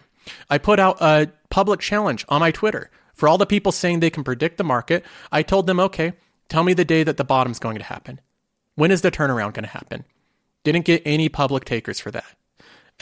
I 0.49 0.57
put 0.57 0.79
out 0.79 1.01
a 1.01 1.31
public 1.49 1.79
challenge 1.79 2.25
on 2.29 2.39
my 2.39 2.51
Twitter 2.51 2.89
for 3.13 3.27
all 3.27 3.37
the 3.37 3.45
people 3.45 3.71
saying 3.71 3.99
they 3.99 4.09
can 4.09 4.23
predict 4.23 4.57
the 4.57 4.63
market. 4.63 5.03
I 5.31 5.43
told 5.43 5.67
them, 5.67 5.79
okay, 5.79 6.13
tell 6.49 6.63
me 6.63 6.73
the 6.73 6.85
day 6.85 7.03
that 7.03 7.17
the 7.17 7.23
bottom's 7.23 7.59
going 7.59 7.77
to 7.77 7.83
happen. 7.83 8.19
When 8.75 8.91
is 8.91 9.01
the 9.01 9.11
turnaround 9.11 9.53
going 9.53 9.65
to 9.65 9.67
happen? 9.67 10.05
Didn't 10.63 10.85
get 10.85 11.01
any 11.05 11.29
public 11.29 11.65
takers 11.65 11.99
for 11.99 12.11
that. 12.11 12.35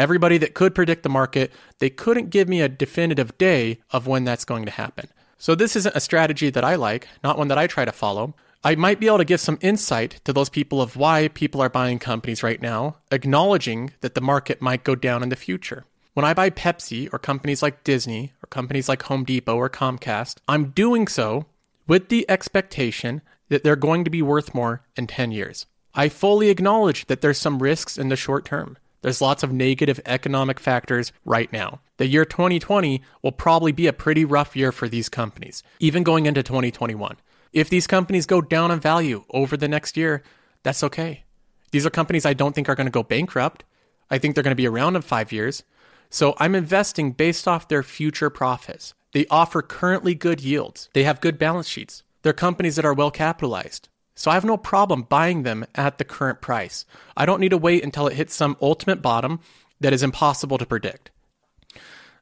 Everybody 0.01 0.39
that 0.39 0.55
could 0.55 0.73
predict 0.73 1.03
the 1.03 1.09
market, 1.09 1.51
they 1.77 1.91
couldn't 1.91 2.31
give 2.31 2.49
me 2.49 2.59
a 2.59 2.67
definitive 2.67 3.37
day 3.37 3.81
of 3.91 4.07
when 4.07 4.23
that's 4.23 4.45
going 4.45 4.65
to 4.65 4.71
happen. 4.71 5.09
So 5.37 5.53
this 5.53 5.75
isn't 5.75 5.95
a 5.95 5.99
strategy 5.99 6.49
that 6.49 6.63
I 6.63 6.73
like, 6.73 7.07
not 7.23 7.37
one 7.37 7.49
that 7.49 7.59
I 7.59 7.67
try 7.67 7.85
to 7.85 7.91
follow. 7.91 8.33
I 8.63 8.73
might 8.73 8.99
be 8.99 9.05
able 9.05 9.19
to 9.19 9.25
give 9.25 9.39
some 9.39 9.59
insight 9.61 10.19
to 10.23 10.33
those 10.33 10.49
people 10.49 10.81
of 10.81 10.95
why 10.95 11.27
people 11.27 11.61
are 11.61 11.69
buying 11.69 11.99
companies 11.99 12.41
right 12.41 12.59
now, 12.59 12.95
acknowledging 13.11 13.93
that 14.01 14.15
the 14.15 14.21
market 14.21 14.59
might 14.59 14.83
go 14.83 14.95
down 14.95 15.21
in 15.21 15.29
the 15.29 15.35
future. 15.35 15.85
When 16.15 16.25
I 16.25 16.33
buy 16.33 16.49
Pepsi 16.49 17.07
or 17.13 17.19
companies 17.19 17.61
like 17.61 17.83
Disney 17.83 18.33
or 18.43 18.47
companies 18.47 18.89
like 18.89 19.03
Home 19.03 19.23
Depot 19.23 19.55
or 19.55 19.69
Comcast, 19.69 20.37
I'm 20.47 20.71
doing 20.71 21.07
so 21.07 21.45
with 21.85 22.09
the 22.09 22.27
expectation 22.27 23.21
that 23.49 23.63
they're 23.63 23.75
going 23.75 24.03
to 24.05 24.09
be 24.09 24.23
worth 24.23 24.55
more 24.55 24.81
in 24.95 25.05
10 25.05 25.31
years. 25.31 25.67
I 25.93 26.09
fully 26.09 26.49
acknowledge 26.49 27.05
that 27.05 27.21
there's 27.21 27.37
some 27.37 27.61
risks 27.61 27.99
in 27.99 28.09
the 28.09 28.15
short 28.15 28.45
term. 28.45 28.79
There's 29.01 29.21
lots 29.21 29.41
of 29.41 29.51
negative 29.51 29.99
economic 30.05 30.59
factors 30.59 31.11
right 31.25 31.51
now. 31.51 31.81
The 31.97 32.07
year 32.07 32.25
2020 32.25 33.01
will 33.23 33.31
probably 33.31 33.71
be 33.71 33.87
a 33.87 33.93
pretty 33.93 34.25
rough 34.25 34.55
year 34.55 34.71
for 34.71 34.87
these 34.87 35.09
companies, 35.09 35.63
even 35.79 36.03
going 36.03 36.27
into 36.27 36.43
2021. 36.43 37.17
If 37.51 37.69
these 37.69 37.87
companies 37.87 38.25
go 38.25 38.41
down 38.41 38.71
in 38.71 38.79
value 38.79 39.23
over 39.31 39.57
the 39.57 39.67
next 39.67 39.97
year, 39.97 40.23
that's 40.63 40.83
okay. 40.83 41.23
These 41.71 41.85
are 41.85 41.89
companies 41.89 42.25
I 42.25 42.33
don't 42.33 42.53
think 42.53 42.69
are 42.69 42.75
going 42.75 42.85
to 42.85 42.91
go 42.91 43.03
bankrupt. 43.03 43.63
I 44.09 44.17
think 44.17 44.35
they're 44.35 44.43
going 44.43 44.51
to 44.51 44.55
be 44.55 44.67
around 44.67 44.95
in 44.95 45.01
five 45.01 45.31
years. 45.31 45.63
So 46.09 46.35
I'm 46.37 46.55
investing 46.55 47.13
based 47.13 47.47
off 47.47 47.67
their 47.67 47.83
future 47.83 48.29
profits. 48.29 48.93
They 49.13 49.25
offer 49.29 49.61
currently 49.61 50.13
good 50.13 50.41
yields. 50.41 50.89
They 50.93 51.03
have 51.03 51.21
good 51.21 51.37
balance 51.37 51.67
sheets. 51.67 52.03
They're 52.21 52.33
companies 52.33 52.75
that 52.75 52.85
are 52.85 52.93
well 52.93 53.11
capitalized. 53.11 53.89
So 54.21 54.29
I 54.29 54.35
have 54.35 54.45
no 54.45 54.55
problem 54.55 55.01
buying 55.01 55.41
them 55.41 55.65
at 55.73 55.97
the 55.97 56.03
current 56.03 56.41
price. 56.41 56.85
I 57.17 57.25
don't 57.25 57.39
need 57.39 57.49
to 57.49 57.57
wait 57.57 57.83
until 57.83 58.05
it 58.05 58.13
hits 58.13 58.35
some 58.35 58.55
ultimate 58.61 59.01
bottom 59.01 59.39
that 59.79 59.93
is 59.93 60.03
impossible 60.03 60.59
to 60.59 60.65
predict. 60.67 61.09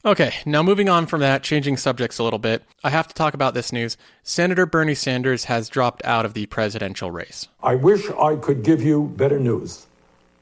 Okay, 0.05 0.33
now 0.45 0.63
moving 0.63 0.87
on 0.87 1.07
from 1.07 1.19
that, 1.19 1.43
changing 1.43 1.75
subjects 1.75 2.17
a 2.17 2.23
little 2.23 2.39
bit, 2.39 2.63
I 2.85 2.89
have 2.89 3.09
to 3.09 3.13
talk 3.13 3.33
about 3.33 3.53
this 3.53 3.73
news. 3.73 3.97
Senator 4.23 4.65
Bernie 4.65 4.95
Sanders 4.95 5.43
has 5.43 5.67
dropped 5.67 6.01
out 6.05 6.23
of 6.23 6.33
the 6.33 6.45
presidential 6.45 7.11
race. 7.11 7.49
I 7.61 7.75
wish 7.75 8.09
I 8.11 8.37
could 8.37 8.63
give 8.63 8.81
you 8.81 9.13
better 9.17 9.37
news, 9.37 9.85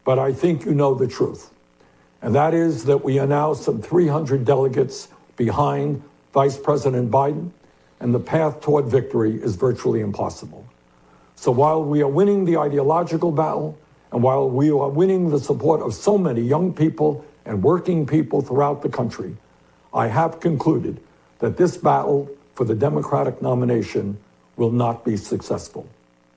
but 0.04 0.20
I 0.20 0.34
think 0.34 0.64
you 0.64 0.76
know 0.76 0.94
the 0.94 1.08
truth. 1.08 1.50
And 2.22 2.36
that 2.36 2.54
is 2.54 2.86
that 2.86 3.04
we 3.04 3.18
are 3.18 3.26
now 3.26 3.56
some 3.56 3.82
300 3.82 4.46
delegates 4.46 5.08
behind 5.38 6.04
Vice 6.36 6.56
President 6.60 7.10
Biden, 7.10 7.50
and 8.00 8.14
the 8.14 8.20
path 8.20 8.62
toward 8.62 8.86
victory 8.86 9.42
is 9.42 9.56
virtually 9.56 10.02
impossible. 10.02 10.64
So 11.38 11.52
while 11.52 11.84
we 11.84 12.02
are 12.02 12.08
winning 12.08 12.46
the 12.46 12.58
ideological 12.58 13.32
battle, 13.32 13.78
and 14.12 14.24
while 14.24 14.50
we 14.50 14.72
are 14.72 14.90
winning 14.90 15.30
the 15.30 15.40
support 15.40 15.82
of 15.82 15.94
so 15.94 16.18
many 16.18 16.42
young 16.42 16.74
people 16.74 17.24
and 17.46 17.64
working 17.64 18.06
people 18.08 18.42
throughout 18.42 18.82
the 18.82 18.90
country, 18.90 19.38
I 19.94 20.08
have 20.08 20.40
concluded 20.40 21.00
that 21.40 21.56
this 21.56 21.78
battle 21.78 22.28
for 22.56 22.66
the 22.66 22.74
Democratic 22.74 23.40
nomination 23.42 24.18
will 24.56 24.72
not 24.72 25.06
be 25.06 25.16
successful. 25.16 25.88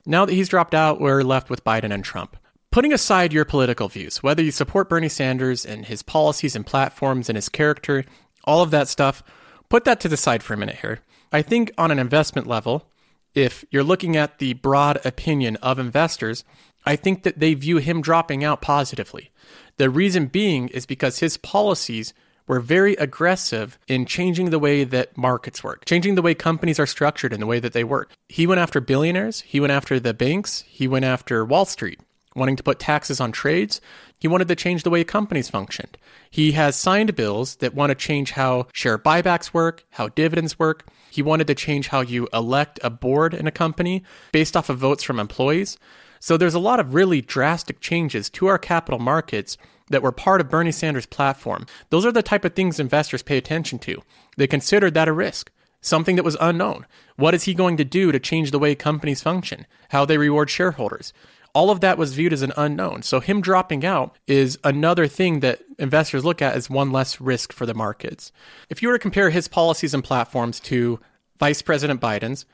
Now 0.05 0.25
that 0.25 0.33
he's 0.33 0.49
dropped 0.49 0.75
out, 0.75 1.01
we're 1.01 1.23
left 1.23 1.49
with 1.49 1.63
Biden 1.63 1.91
and 1.91 2.05
Trump. 2.05 2.37
Putting 2.69 2.93
aside 2.93 3.33
your 3.33 3.43
political 3.43 3.89
views, 3.89 4.21
whether 4.21 4.43
you 4.43 4.51
support 4.51 4.87
Bernie 4.87 5.09
Sanders 5.09 5.65
and 5.65 5.87
his 5.87 6.03
policies 6.03 6.55
and 6.55 6.65
platforms 6.65 7.27
and 7.27 7.35
his 7.35 7.49
character, 7.49 8.05
all 8.43 8.61
of 8.61 8.71
that 8.71 8.87
stuff, 8.87 9.23
put 9.67 9.83
that 9.85 9.99
to 10.01 10.07
the 10.07 10.15
side 10.15 10.43
for 10.43 10.53
a 10.53 10.57
minute 10.57 10.77
here. 10.77 10.99
I 11.31 11.41
think 11.41 11.71
on 11.77 11.89
an 11.89 11.99
investment 11.99 12.45
level, 12.45 12.87
if 13.33 13.63
you're 13.71 13.83
looking 13.83 14.15
at 14.17 14.39
the 14.39 14.53
broad 14.53 15.03
opinion 15.05 15.55
of 15.57 15.79
investors, 15.79 16.43
I 16.85 16.95
think 16.95 17.23
that 17.23 17.39
they 17.39 17.53
view 17.53 17.77
him 17.77 18.01
dropping 18.01 18.43
out 18.43 18.61
positively. 18.61 19.31
The 19.77 19.89
reason 19.89 20.27
being 20.27 20.67
is 20.69 20.85
because 20.85 21.19
his 21.19 21.37
policies 21.37 22.13
were 22.47 22.59
very 22.59 22.95
aggressive 22.95 23.79
in 23.87 24.05
changing 24.05 24.49
the 24.49 24.59
way 24.59 24.83
that 24.83 25.17
markets 25.17 25.63
work, 25.63 25.85
changing 25.85 26.15
the 26.15 26.21
way 26.21 26.33
companies 26.33 26.79
are 26.79 26.87
structured 26.87 27.31
and 27.31 27.41
the 27.41 27.47
way 27.47 27.59
that 27.59 27.73
they 27.73 27.83
work. 27.83 28.11
He 28.27 28.47
went 28.47 28.59
after 28.59 28.81
billionaires, 28.81 29.41
he 29.41 29.59
went 29.59 29.71
after 29.71 29.99
the 29.99 30.13
banks, 30.13 30.63
he 30.67 30.87
went 30.87 31.05
after 31.05 31.45
Wall 31.45 31.65
Street, 31.65 31.99
wanting 32.35 32.55
to 32.55 32.63
put 32.63 32.79
taxes 32.79 33.19
on 33.19 33.31
trades. 33.31 33.81
He 34.19 34.27
wanted 34.27 34.47
to 34.47 34.55
change 34.55 34.83
the 34.83 34.89
way 34.89 35.03
companies 35.03 35.49
functioned. 35.49 35.97
He 36.29 36.53
has 36.53 36.75
signed 36.75 37.15
bills 37.15 37.57
that 37.57 37.73
want 37.73 37.89
to 37.89 37.95
change 37.95 38.31
how 38.31 38.67
share 38.73 38.97
buybacks 38.97 39.53
work, 39.53 39.85
how 39.91 40.09
dividends 40.09 40.59
work. 40.59 40.87
He 41.09 41.21
wanted 41.21 41.47
to 41.47 41.55
change 41.55 41.89
how 41.89 42.01
you 42.01 42.27
elect 42.33 42.79
a 42.83 42.89
board 42.89 43.33
in 43.33 43.47
a 43.47 43.51
company 43.51 44.03
based 44.31 44.55
off 44.55 44.69
of 44.69 44.77
votes 44.77 45.03
from 45.03 45.19
employees. 45.19 45.77
So 46.19 46.37
there's 46.37 46.53
a 46.53 46.59
lot 46.59 46.79
of 46.79 46.93
really 46.93 47.19
drastic 47.21 47.79
changes 47.81 48.29
to 48.31 48.47
our 48.47 48.59
capital 48.59 48.99
markets 48.99 49.57
that 49.89 50.03
were 50.03 50.11
part 50.11 50.39
of 50.39 50.49
Bernie 50.49 50.71
Sanders' 50.71 51.05
platform. 51.05 51.65
Those 51.89 52.05
are 52.05 52.11
the 52.11 52.21
type 52.21 52.45
of 52.45 52.53
things 52.53 52.79
investors 52.79 53.23
pay 53.23 53.37
attention 53.37 53.79
to. 53.79 54.01
They 54.37 54.47
considered 54.47 54.93
that 54.93 55.07
a 55.07 55.13
risk, 55.13 55.51
something 55.81 56.15
that 56.15 56.23
was 56.23 56.37
unknown. 56.39 56.85
What 57.15 57.33
is 57.33 57.43
he 57.43 57.53
going 57.53 57.75
to 57.77 57.83
do 57.83 58.11
to 58.11 58.19
change 58.19 58.51
the 58.51 58.59
way 58.59 58.75
companies 58.75 59.21
function, 59.21 59.65
how 59.89 60.05
they 60.05 60.17
reward 60.17 60.49
shareholders? 60.49 61.11
All 61.53 61.69
of 61.69 61.81
that 61.81 61.97
was 61.97 62.13
viewed 62.13 62.33
as 62.33 62.41
an 62.41 62.53
unknown. 62.55 63.01
So 63.03 63.19
him 63.19 63.41
dropping 63.41 63.85
out 63.85 64.17
is 64.27 64.57
another 64.63 65.07
thing 65.07 65.41
that 65.41 65.61
investors 65.77 66.23
look 66.23 66.41
at 66.41 66.55
as 66.55 66.69
one 66.69 66.91
less 66.91 67.19
risk 67.19 67.51
for 67.51 67.65
the 67.65 67.73
markets. 67.73 68.31
If 68.69 68.81
you 68.81 68.87
were 68.87 68.95
to 68.95 69.01
compare 69.01 69.29
his 69.29 69.47
policies 69.47 69.93
and 69.93 70.03
platforms 70.03 70.59
to 70.61 70.99
Vice 71.39 71.61
President 71.61 71.99
Biden's, 71.99 72.45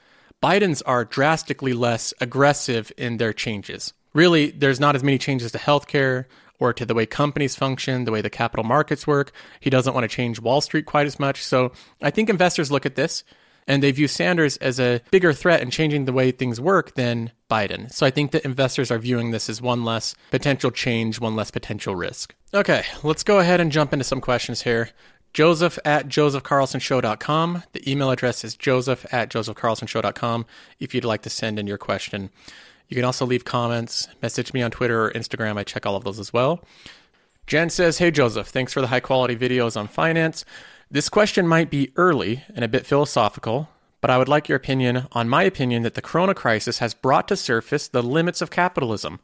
Biden's 0.42 0.82
are 0.84 1.06
drastically 1.06 1.74
less 1.74 2.13
aggressive 2.22 2.92
in 2.98 3.18
their 3.18 3.34
changes. 3.34 3.94
Really, 4.13 4.51
there's 4.51 4.80
not 4.80 4.96
as 4.96 5.04
many 5.04 5.18
changes 5.18 5.51
to 5.51 5.58
healthcare 5.58 6.25
or 6.60 6.74
to 6.74 6.86
the 6.86 6.96
way 6.96 7.06
companies 7.06 7.56
function, 7.56 8.06
the 8.06 8.12
way 8.12 8.22
the 8.22 8.30
capital 8.30 8.63
markets 8.63 9.06
work. 9.06 9.32
He 9.60 9.70
doesn't 9.70 9.94
want 9.94 10.04
to 10.06 10.16
change 10.16 10.39
Wall 10.39 10.62
Street 10.62 10.86
quite 10.86 11.06
as 11.06 11.20
much. 11.20 11.44
So 11.44 11.72
I 12.01 12.10
think 12.10 12.30
investors 12.30 12.72
look 12.72 12.86
at 12.86 12.96
this 12.96 13.24
and 13.68 13.84
they 13.84 13.92
view 13.92 14.08
Sanders 14.08 14.58
as 14.58 14.80
a 14.80 15.02
bigger 15.12 15.34
threat 15.34 15.62
in 15.62 15.70
changing 15.70 16.06
the 16.06 16.14
way 16.14 16.32
things 16.32 16.60
work 16.60 16.96
than 16.96 17.32
Biden. 17.50 17.92
So 17.92 18.06
I 18.06 18.12
think 18.12 18.32
that 18.32 18.46
investors 18.46 18.92
are 18.92 18.98
viewing 18.98 19.32
this 19.32 19.50
as 19.50 19.62
one 19.62 19.84
less 19.84 20.16
potential 20.32 20.72
change, 20.72 21.20
one 21.20 21.36
less 21.36 21.52
potential 21.52 21.96
risk. 21.96 22.34
Okay, 22.54 22.84
let's 23.04 23.24
go 23.24 23.40
ahead 23.40 23.60
and 23.60 23.72
jump 23.72 23.94
into 23.94 24.06
some 24.06 24.22
questions 24.22 24.62
here. 24.62 24.90
Joseph 25.34 25.78
at 25.86 26.08
josephcarlsonshow.com. 26.08 27.64
The 27.74 27.92
email 27.92 28.10
address 28.10 28.44
is 28.44 28.56
joseph 28.56 29.06
at 29.14 29.30
josephcarlsonshow.com 29.30 30.46
if 30.80 30.96
you'd 30.96 31.06
like 31.06 31.22
to 31.24 31.30
send 31.30 31.60
in 31.60 31.68
your 31.68 31.78
question. 31.78 32.30
You 32.88 32.96
can 32.96 33.06
also 33.06 33.26
leave 33.26 33.44
comments, 33.44 34.08
message 34.22 34.54
me 34.54 34.62
on 34.62 34.72
Twitter 34.72 35.06
or 35.06 35.12
Instagram. 35.12 35.58
I 35.58 35.64
check 35.64 35.86
all 35.86 35.98
of 35.98 36.06
those 36.06 36.20
as 36.20 36.32
well. 36.32 36.64
Jen 37.46 37.70
says, 37.70 37.98
Hey 37.98 38.12
Joseph, 38.12 38.48
thanks 38.48 38.74
for 38.74 38.82
the 38.82 38.88
high 38.88 39.00
quality 39.00 39.36
videos 39.36 39.78
on 39.78 39.88
finance. 39.88 40.46
This 40.89 41.10
question 41.10 41.46
might 41.48 41.70
be 41.70 41.91
early 41.98 42.44
and 42.56 42.63
a 42.63 42.70
bit 42.70 42.86
philosophical, 42.86 43.67
but 44.00 44.10
I 44.10 44.17
would 44.17 44.29
like 44.29 44.48
your 44.48 44.56
opinion 44.56 45.08
on 45.12 45.27
my 45.27 45.44
opinion 45.44 45.84
that 45.84 45.96
the 45.96 46.01
corona 46.01 46.34
crisis 46.34 46.79
has 46.79 46.94
brought 46.94 47.27
to 47.27 47.36
surface 47.36 47.89
the 47.89 48.01
limits 48.01 48.41
of 48.41 48.51
capitalism. 48.51 49.20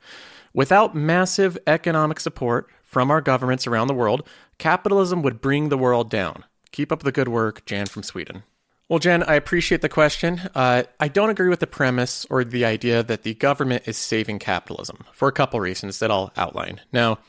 Without 0.53 0.93
massive 0.93 1.57
economic 1.65 2.19
support 2.19 2.67
from 2.83 3.09
our 3.09 3.21
governments 3.21 3.65
around 3.65 3.87
the 3.87 3.93
world, 3.93 4.27
capitalism 4.57 5.21
would 5.21 5.39
bring 5.39 5.69
the 5.69 5.77
world 5.77 6.09
down. 6.09 6.43
Keep 6.71 6.91
up 6.91 7.03
the 7.03 7.13
good 7.13 7.29
work, 7.29 7.65
Jan 7.65 7.85
from 7.85 8.03
Sweden. 8.03 8.43
Well, 8.89 8.99
Jen, 8.99 9.23
I 9.23 9.35
appreciate 9.35 9.81
the 9.81 9.87
question. 9.87 10.41
Uh, 10.53 10.83
I 10.99 11.07
don't 11.07 11.29
agree 11.29 11.47
with 11.47 11.61
the 11.61 11.67
premise 11.67 12.25
or 12.29 12.43
the 12.43 12.65
idea 12.65 13.03
that 13.03 13.23
the 13.23 13.35
government 13.35 13.83
is 13.85 13.95
saving 13.95 14.39
capitalism 14.39 15.05
for 15.13 15.29
a 15.29 15.31
couple 15.31 15.61
reasons 15.61 15.99
that 15.99 16.11
I'll 16.11 16.33
outline. 16.35 16.81
Now, 16.91 17.19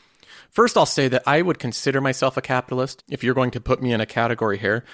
first, 0.54 0.78
I'll 0.78 0.86
say 0.86 1.08
that 1.08 1.24
I 1.26 1.42
would 1.42 1.58
consider 1.58 2.00
myself 2.00 2.36
a 2.36 2.42
capitalist 2.42 3.04
if 3.10 3.22
you're 3.22 3.34
going 3.34 3.50
to 3.50 3.60
put 3.60 3.82
me 3.82 3.92
in 3.92 4.00
a 4.00 4.06
category 4.06 4.58
here. 4.58 4.84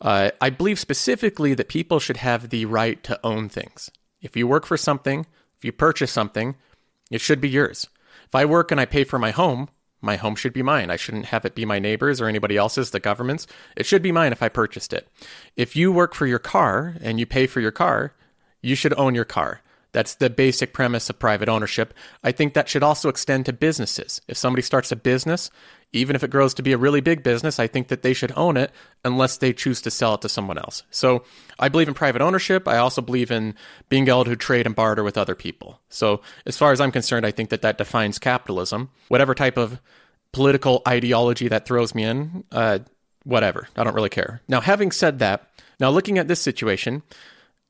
Uh, 0.00 0.30
I 0.40 0.50
believe 0.50 0.80
specifically 0.80 1.54
that 1.54 1.68
people 1.68 2.00
should 2.00 2.16
have 2.16 2.50
the 2.50 2.64
right 2.64 3.02
to 3.04 3.20
own 3.22 3.48
things. 3.48 3.90
If 4.20 4.36
you 4.36 4.48
work 4.48 4.66
for 4.66 4.76
something, 4.76 5.26
if 5.56 5.64
you 5.64 5.70
purchase 5.70 6.10
something, 6.10 6.56
it 7.10 7.20
should 7.20 7.40
be 7.40 7.48
yours. 7.48 7.86
If 8.26 8.34
I 8.34 8.44
work 8.44 8.72
and 8.72 8.80
I 8.80 8.84
pay 8.84 9.04
for 9.04 9.18
my 9.18 9.30
home, 9.30 9.68
my 10.00 10.16
home 10.16 10.34
should 10.34 10.52
be 10.52 10.62
mine. 10.62 10.90
I 10.90 10.96
shouldn't 10.96 11.26
have 11.26 11.44
it 11.44 11.54
be 11.54 11.64
my 11.64 11.78
neighbor's 11.78 12.20
or 12.20 12.26
anybody 12.26 12.56
else's, 12.56 12.90
the 12.90 12.98
government's. 12.98 13.46
It 13.76 13.86
should 13.86 14.02
be 14.02 14.10
mine 14.10 14.32
if 14.32 14.42
I 14.42 14.48
purchased 14.48 14.92
it. 14.92 15.08
If 15.56 15.76
you 15.76 15.92
work 15.92 16.14
for 16.14 16.26
your 16.26 16.40
car 16.40 16.96
and 17.00 17.20
you 17.20 17.26
pay 17.26 17.46
for 17.46 17.60
your 17.60 17.70
car, 17.70 18.14
you 18.60 18.74
should 18.74 18.94
own 18.98 19.14
your 19.14 19.24
car. 19.24 19.60
That's 19.92 20.14
the 20.14 20.30
basic 20.30 20.72
premise 20.72 21.10
of 21.10 21.18
private 21.18 21.48
ownership. 21.48 21.94
I 22.24 22.32
think 22.32 22.54
that 22.54 22.68
should 22.68 22.82
also 22.82 23.08
extend 23.08 23.46
to 23.46 23.52
businesses. 23.52 24.20
If 24.26 24.36
somebody 24.36 24.62
starts 24.62 24.90
a 24.90 24.96
business, 24.96 25.50
even 25.92 26.16
if 26.16 26.24
it 26.24 26.30
grows 26.30 26.54
to 26.54 26.62
be 26.62 26.72
a 26.72 26.78
really 26.78 27.02
big 27.02 27.22
business, 27.22 27.58
I 27.58 27.66
think 27.66 27.88
that 27.88 28.02
they 28.02 28.14
should 28.14 28.32
own 28.34 28.56
it 28.56 28.70
unless 29.04 29.36
they 29.36 29.52
choose 29.52 29.82
to 29.82 29.90
sell 29.90 30.14
it 30.14 30.22
to 30.22 30.28
someone 30.28 30.56
else. 30.56 30.82
So 30.90 31.24
I 31.58 31.68
believe 31.68 31.88
in 31.88 31.94
private 31.94 32.22
ownership. 32.22 32.66
I 32.66 32.78
also 32.78 33.02
believe 33.02 33.30
in 33.30 33.54
being 33.90 34.08
able 34.08 34.24
to 34.24 34.36
trade 34.36 34.66
and 34.66 34.74
barter 34.74 35.04
with 35.04 35.18
other 35.18 35.34
people. 35.34 35.80
So 35.90 36.22
as 36.46 36.56
far 36.56 36.72
as 36.72 36.80
I'm 36.80 36.92
concerned, 36.92 37.26
I 37.26 37.30
think 37.30 37.50
that 37.50 37.62
that 37.62 37.76
defines 37.78 38.18
capitalism. 38.18 38.90
Whatever 39.08 39.34
type 39.34 39.58
of 39.58 39.80
political 40.32 40.80
ideology 40.88 41.48
that 41.48 41.66
throws 41.66 41.94
me 41.94 42.04
in, 42.04 42.44
uh, 42.50 42.78
whatever. 43.24 43.68
I 43.76 43.84
don't 43.84 43.94
really 43.94 44.08
care. 44.08 44.40
Now, 44.48 44.62
having 44.62 44.90
said 44.90 45.18
that, 45.18 45.48
now 45.78 45.90
looking 45.90 46.16
at 46.18 46.26
this 46.26 46.40
situation, 46.40 47.02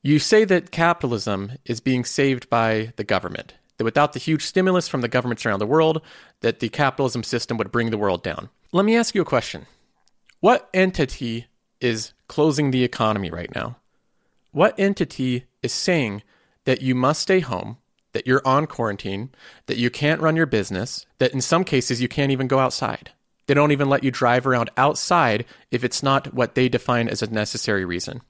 you 0.03 0.19
say 0.19 0.43
that 0.43 0.69
capitalism 0.69 1.53
is 1.65 1.79
being 1.79 2.03
saved 2.03 2.49
by 2.49 2.91
the 2.97 3.05
government, 3.05 3.53
that 3.77 3.85
without 3.85 4.11
the 4.11 4.19
huge 4.19 4.43
stimulus 4.43 4.89
from 4.89 4.99
the 4.99 5.07
governments 5.07 5.45
around 5.45 5.59
the 5.59 5.65
world, 5.65 6.01
that 6.41 6.59
the 6.59 6.67
capitalism 6.67 7.23
system 7.23 7.57
would 7.57 7.71
bring 7.71 7.89
the 7.89 7.97
world 7.97 8.21
down. 8.21 8.49
Let 8.73 8.83
me 8.83 8.97
ask 8.97 9.15
you 9.15 9.21
a 9.21 9.25
question. 9.25 9.65
What 10.41 10.69
entity 10.73 11.47
is 11.79 12.11
closing 12.27 12.71
the 12.71 12.83
economy 12.83 13.31
right 13.31 13.53
now? 13.55 13.77
What 14.51 14.77
entity 14.77 15.45
is 15.61 15.71
saying 15.71 16.21
that 16.65 16.81
you 16.81 16.95
must 16.95 17.21
stay 17.21 17.39
home, 17.39 17.77
that 18.11 18.27
you're 18.27 18.45
on 18.45 18.67
quarantine, 18.67 19.29
that 19.67 19.77
you 19.77 19.89
can't 19.89 20.21
run 20.21 20.35
your 20.35 20.45
business, 20.45 21.05
that 21.19 21.33
in 21.33 21.39
some 21.39 21.63
cases 21.63 22.01
you 22.01 22.09
can't 22.09 22.31
even 22.31 22.47
go 22.47 22.59
outside? 22.59 23.11
They 23.47 23.53
don't 23.53 23.71
even 23.71 23.87
let 23.87 24.03
you 24.03 24.11
drive 24.11 24.45
around 24.45 24.69
outside 24.75 25.45
if 25.71 25.83
it's 25.83 26.03
not 26.03 26.33
what 26.33 26.55
they 26.55 26.67
define 26.67 27.07
as 27.07 27.21
a 27.21 27.31
necessary 27.31 27.85
reason. 27.85 28.21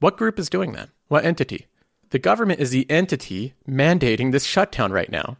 What 0.00 0.16
group 0.16 0.38
is 0.38 0.50
doing 0.50 0.72
that? 0.72 0.88
What 1.08 1.24
entity? 1.24 1.66
The 2.10 2.18
government 2.18 2.60
is 2.60 2.70
the 2.70 2.90
entity 2.90 3.54
mandating 3.68 4.32
this 4.32 4.44
shutdown 4.44 4.92
right 4.92 5.10
now. 5.10 5.36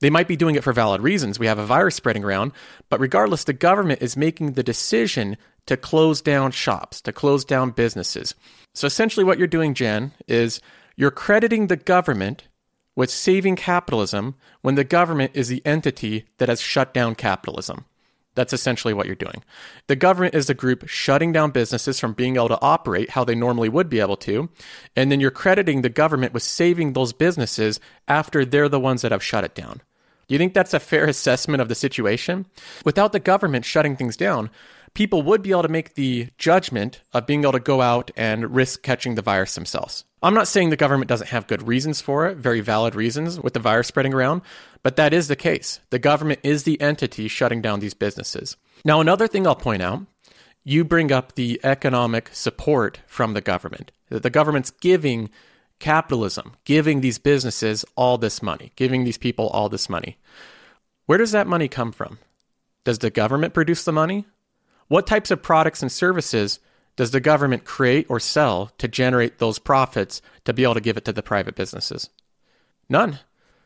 They 0.00 0.10
might 0.10 0.28
be 0.28 0.36
doing 0.36 0.54
it 0.54 0.62
for 0.62 0.72
valid 0.72 1.00
reasons. 1.02 1.38
We 1.38 1.46
have 1.46 1.58
a 1.58 1.66
virus 1.66 1.96
spreading 1.96 2.24
around, 2.24 2.52
but 2.88 3.00
regardless, 3.00 3.44
the 3.44 3.52
government 3.52 4.00
is 4.00 4.16
making 4.16 4.52
the 4.52 4.62
decision 4.62 5.36
to 5.66 5.76
close 5.76 6.22
down 6.22 6.52
shops, 6.52 7.00
to 7.02 7.12
close 7.12 7.44
down 7.44 7.72
businesses. 7.72 8.34
So 8.74 8.86
essentially, 8.86 9.24
what 9.24 9.38
you're 9.38 9.48
doing, 9.48 9.74
Jen, 9.74 10.12
is 10.28 10.60
you're 10.96 11.10
crediting 11.10 11.66
the 11.66 11.76
government 11.76 12.44
with 12.94 13.10
saving 13.10 13.56
capitalism 13.56 14.36
when 14.62 14.76
the 14.76 14.84
government 14.84 15.32
is 15.34 15.48
the 15.48 15.64
entity 15.66 16.26
that 16.38 16.48
has 16.48 16.60
shut 16.60 16.94
down 16.94 17.16
capitalism. 17.16 17.84
That's 18.38 18.52
essentially 18.52 18.94
what 18.94 19.06
you're 19.06 19.16
doing. 19.16 19.42
The 19.88 19.96
government 19.96 20.36
is 20.36 20.46
the 20.46 20.54
group 20.54 20.86
shutting 20.86 21.32
down 21.32 21.50
businesses 21.50 21.98
from 21.98 22.12
being 22.12 22.36
able 22.36 22.46
to 22.50 22.62
operate 22.62 23.10
how 23.10 23.24
they 23.24 23.34
normally 23.34 23.68
would 23.68 23.90
be 23.90 23.98
able 23.98 24.16
to. 24.18 24.48
And 24.94 25.10
then 25.10 25.18
you're 25.18 25.32
crediting 25.32 25.82
the 25.82 25.88
government 25.88 26.32
with 26.32 26.44
saving 26.44 26.92
those 26.92 27.12
businesses 27.12 27.80
after 28.06 28.44
they're 28.44 28.68
the 28.68 28.78
ones 28.78 29.02
that 29.02 29.10
have 29.10 29.24
shut 29.24 29.42
it 29.42 29.56
down. 29.56 29.82
Do 30.28 30.36
you 30.36 30.38
think 30.38 30.54
that's 30.54 30.72
a 30.72 30.78
fair 30.78 31.06
assessment 31.06 31.60
of 31.60 31.68
the 31.68 31.74
situation? 31.74 32.46
Without 32.84 33.10
the 33.10 33.18
government 33.18 33.64
shutting 33.64 33.96
things 33.96 34.16
down, 34.16 34.50
people 34.98 35.22
would 35.22 35.42
be 35.42 35.52
able 35.52 35.62
to 35.62 35.68
make 35.68 35.94
the 35.94 36.28
judgment 36.38 37.02
of 37.12 37.24
being 37.24 37.42
able 37.42 37.52
to 37.52 37.60
go 37.60 37.80
out 37.80 38.10
and 38.16 38.52
risk 38.52 38.82
catching 38.82 39.14
the 39.14 39.22
virus 39.22 39.54
themselves. 39.54 40.04
I'm 40.24 40.34
not 40.34 40.48
saying 40.48 40.70
the 40.70 40.76
government 40.76 41.08
doesn't 41.08 41.28
have 41.28 41.46
good 41.46 41.68
reasons 41.68 42.00
for 42.00 42.26
it, 42.26 42.36
very 42.36 42.60
valid 42.60 42.96
reasons 42.96 43.38
with 43.38 43.52
the 43.54 43.60
virus 43.60 43.86
spreading 43.86 44.12
around, 44.12 44.42
but 44.82 44.96
that 44.96 45.14
is 45.14 45.28
the 45.28 45.36
case. 45.36 45.78
The 45.90 46.00
government 46.00 46.40
is 46.42 46.64
the 46.64 46.80
entity 46.80 47.28
shutting 47.28 47.62
down 47.62 47.78
these 47.78 47.94
businesses. 47.94 48.56
Now, 48.84 49.00
another 49.00 49.28
thing 49.28 49.46
I'll 49.46 49.54
point 49.54 49.82
out 49.82 50.04
you 50.64 50.84
bring 50.84 51.12
up 51.12 51.36
the 51.36 51.60
economic 51.62 52.30
support 52.32 52.98
from 53.06 53.34
the 53.34 53.40
government. 53.40 53.92
That 54.08 54.24
the 54.24 54.30
government's 54.30 54.72
giving 54.72 55.30
capitalism, 55.78 56.56
giving 56.64 57.02
these 57.02 57.20
businesses 57.20 57.84
all 57.94 58.18
this 58.18 58.42
money, 58.42 58.72
giving 58.74 59.04
these 59.04 59.16
people 59.16 59.46
all 59.50 59.68
this 59.68 59.88
money. 59.88 60.18
Where 61.06 61.18
does 61.18 61.30
that 61.30 61.46
money 61.46 61.68
come 61.68 61.92
from? 61.92 62.18
Does 62.82 62.98
the 62.98 63.10
government 63.10 63.54
produce 63.54 63.84
the 63.84 63.92
money? 63.92 64.26
What 64.88 65.06
types 65.06 65.30
of 65.30 65.42
products 65.42 65.82
and 65.82 65.92
services 65.92 66.60
does 66.96 67.10
the 67.12 67.20
government 67.20 67.64
create 67.64 68.06
or 68.08 68.18
sell 68.18 68.72
to 68.78 68.88
generate 68.88 69.38
those 69.38 69.58
profits 69.58 70.20
to 70.44 70.52
be 70.52 70.64
able 70.64 70.74
to 70.74 70.80
give 70.80 70.96
it 70.96 71.04
to 71.04 71.12
the 71.12 71.22
private 71.22 71.54
businesses? 71.54 72.10
None. 72.88 73.20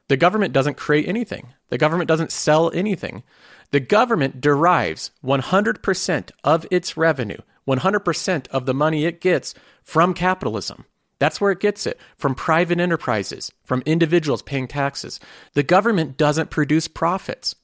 The 0.09 0.17
government 0.17 0.53
doesn't 0.53 0.77
create 0.77 1.09
anything. 1.09 1.55
The 1.71 1.79
government 1.79 2.09
doesn't 2.09 2.33
sell 2.33 2.71
anything. 2.75 3.23
The 3.71 3.81
government 3.81 4.41
derives 4.41 5.13
100% 5.25 6.31
of 6.45 6.67
its 6.71 6.97
revenue, 6.97 7.39
100% 7.67 8.49
of 8.49 8.67
the 8.67 8.75
money 8.75 9.07
it 9.07 9.21
gets 9.21 9.55
from 9.83 10.13
capitalism. 10.13 10.85
That's 11.19 11.41
where 11.41 11.53
it 11.53 11.61
gets 11.61 11.87
it 11.87 12.01
from 12.17 12.35
private 12.35 12.81
enterprises, 12.81 13.53
from 13.65 13.83
individuals 13.87 14.43
paying 14.43 14.67
taxes. 14.67 15.21
The 15.55 15.63
government 15.63 16.17
doesn't 16.17 16.51
produce 16.51 16.89
profits. 16.89 17.55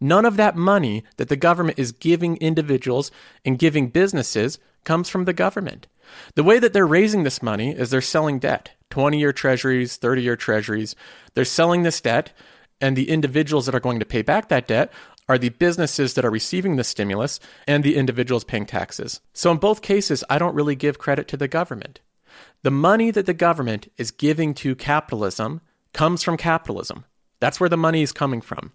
None 0.00 0.24
of 0.24 0.36
that 0.36 0.56
money 0.56 1.04
that 1.16 1.28
the 1.28 1.36
government 1.36 1.78
is 1.78 1.92
giving 1.92 2.36
individuals 2.36 3.10
and 3.44 3.58
giving 3.58 3.88
businesses 3.88 4.58
comes 4.84 5.08
from 5.08 5.24
the 5.24 5.32
government. 5.32 5.86
The 6.34 6.44
way 6.44 6.58
that 6.58 6.72
they're 6.72 6.86
raising 6.86 7.22
this 7.22 7.42
money 7.42 7.72
is 7.72 7.90
they're 7.90 8.00
selling 8.00 8.38
debt 8.38 8.70
20 8.90 9.18
year 9.18 9.32
treasuries, 9.32 9.96
30 9.96 10.22
year 10.22 10.36
treasuries. 10.36 10.96
They're 11.34 11.44
selling 11.44 11.82
this 11.82 12.00
debt, 12.00 12.32
and 12.80 12.96
the 12.96 13.10
individuals 13.10 13.66
that 13.66 13.74
are 13.74 13.80
going 13.80 13.98
to 13.98 14.06
pay 14.06 14.22
back 14.22 14.48
that 14.48 14.68
debt 14.68 14.92
are 15.28 15.38
the 15.38 15.50
businesses 15.50 16.14
that 16.14 16.24
are 16.24 16.30
receiving 16.30 16.76
the 16.76 16.84
stimulus 16.84 17.38
and 17.66 17.84
the 17.84 17.96
individuals 17.96 18.44
paying 18.44 18.64
taxes. 18.64 19.20
So, 19.34 19.50
in 19.50 19.58
both 19.58 19.82
cases, 19.82 20.24
I 20.30 20.38
don't 20.38 20.54
really 20.54 20.74
give 20.74 20.98
credit 20.98 21.28
to 21.28 21.36
the 21.36 21.48
government. 21.48 22.00
The 22.62 22.70
money 22.70 23.10
that 23.10 23.26
the 23.26 23.34
government 23.34 23.92
is 23.98 24.10
giving 24.10 24.54
to 24.54 24.74
capitalism 24.74 25.60
comes 25.92 26.22
from 26.22 26.36
capitalism. 26.36 27.04
That's 27.40 27.60
where 27.60 27.68
the 27.68 27.76
money 27.76 28.02
is 28.02 28.12
coming 28.12 28.40
from. 28.40 28.72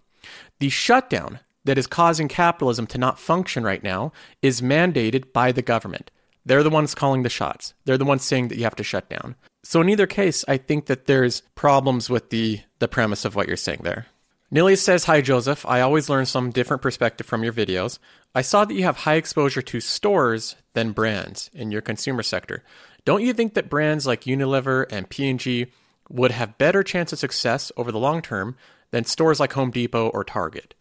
The 0.60 0.68
shutdown 0.68 1.40
that 1.64 1.78
is 1.78 1.86
causing 1.86 2.28
capitalism 2.28 2.86
to 2.88 2.98
not 2.98 3.18
function 3.18 3.64
right 3.64 3.82
now 3.82 4.12
is 4.42 4.60
mandated 4.60 5.32
by 5.32 5.52
the 5.52 5.62
government. 5.62 6.10
They're 6.46 6.62
the 6.62 6.70
ones 6.70 6.94
calling 6.94 7.22
the 7.22 7.30
shots. 7.30 7.74
They're 7.84 7.98
the 7.98 8.04
ones 8.04 8.22
saying 8.22 8.48
that 8.48 8.58
you 8.58 8.64
have 8.64 8.76
to 8.76 8.84
shut 8.84 9.08
down. 9.08 9.34
So 9.62 9.80
in 9.80 9.88
either 9.88 10.06
case, 10.06 10.44
I 10.46 10.58
think 10.58 10.86
that 10.86 11.06
there's 11.06 11.42
problems 11.54 12.10
with 12.10 12.30
the 12.30 12.60
the 12.80 12.88
premise 12.88 13.24
of 13.24 13.34
what 13.34 13.48
you're 13.48 13.56
saying 13.56 13.80
there. 13.82 14.06
Nilly 14.50 14.76
says, 14.76 15.04
Hi 15.04 15.22
Joseph, 15.22 15.64
I 15.66 15.80
always 15.80 16.10
learn 16.10 16.26
some 16.26 16.50
different 16.50 16.82
perspective 16.82 17.26
from 17.26 17.42
your 17.42 17.52
videos. 17.52 17.98
I 18.34 18.42
saw 18.42 18.64
that 18.64 18.74
you 18.74 18.84
have 18.84 18.98
high 18.98 19.14
exposure 19.14 19.62
to 19.62 19.80
stores 19.80 20.54
than 20.74 20.92
brands 20.92 21.50
in 21.54 21.70
your 21.70 21.80
consumer 21.80 22.22
sector. 22.22 22.62
Don't 23.04 23.22
you 23.22 23.32
think 23.32 23.54
that 23.54 23.70
brands 23.70 24.06
like 24.06 24.22
Unilever 24.22 24.86
and 24.90 25.08
P&G 25.08 25.66
would 26.10 26.30
have 26.30 26.58
better 26.58 26.82
chance 26.82 27.12
of 27.12 27.18
success 27.18 27.72
over 27.76 27.90
the 27.90 27.98
long 27.98 28.20
term 28.20 28.56
than 28.94 29.04
stores 29.04 29.40
like 29.40 29.54
Home 29.54 29.72
Depot 29.72 30.08
or 30.10 30.22
Target? 30.22 30.72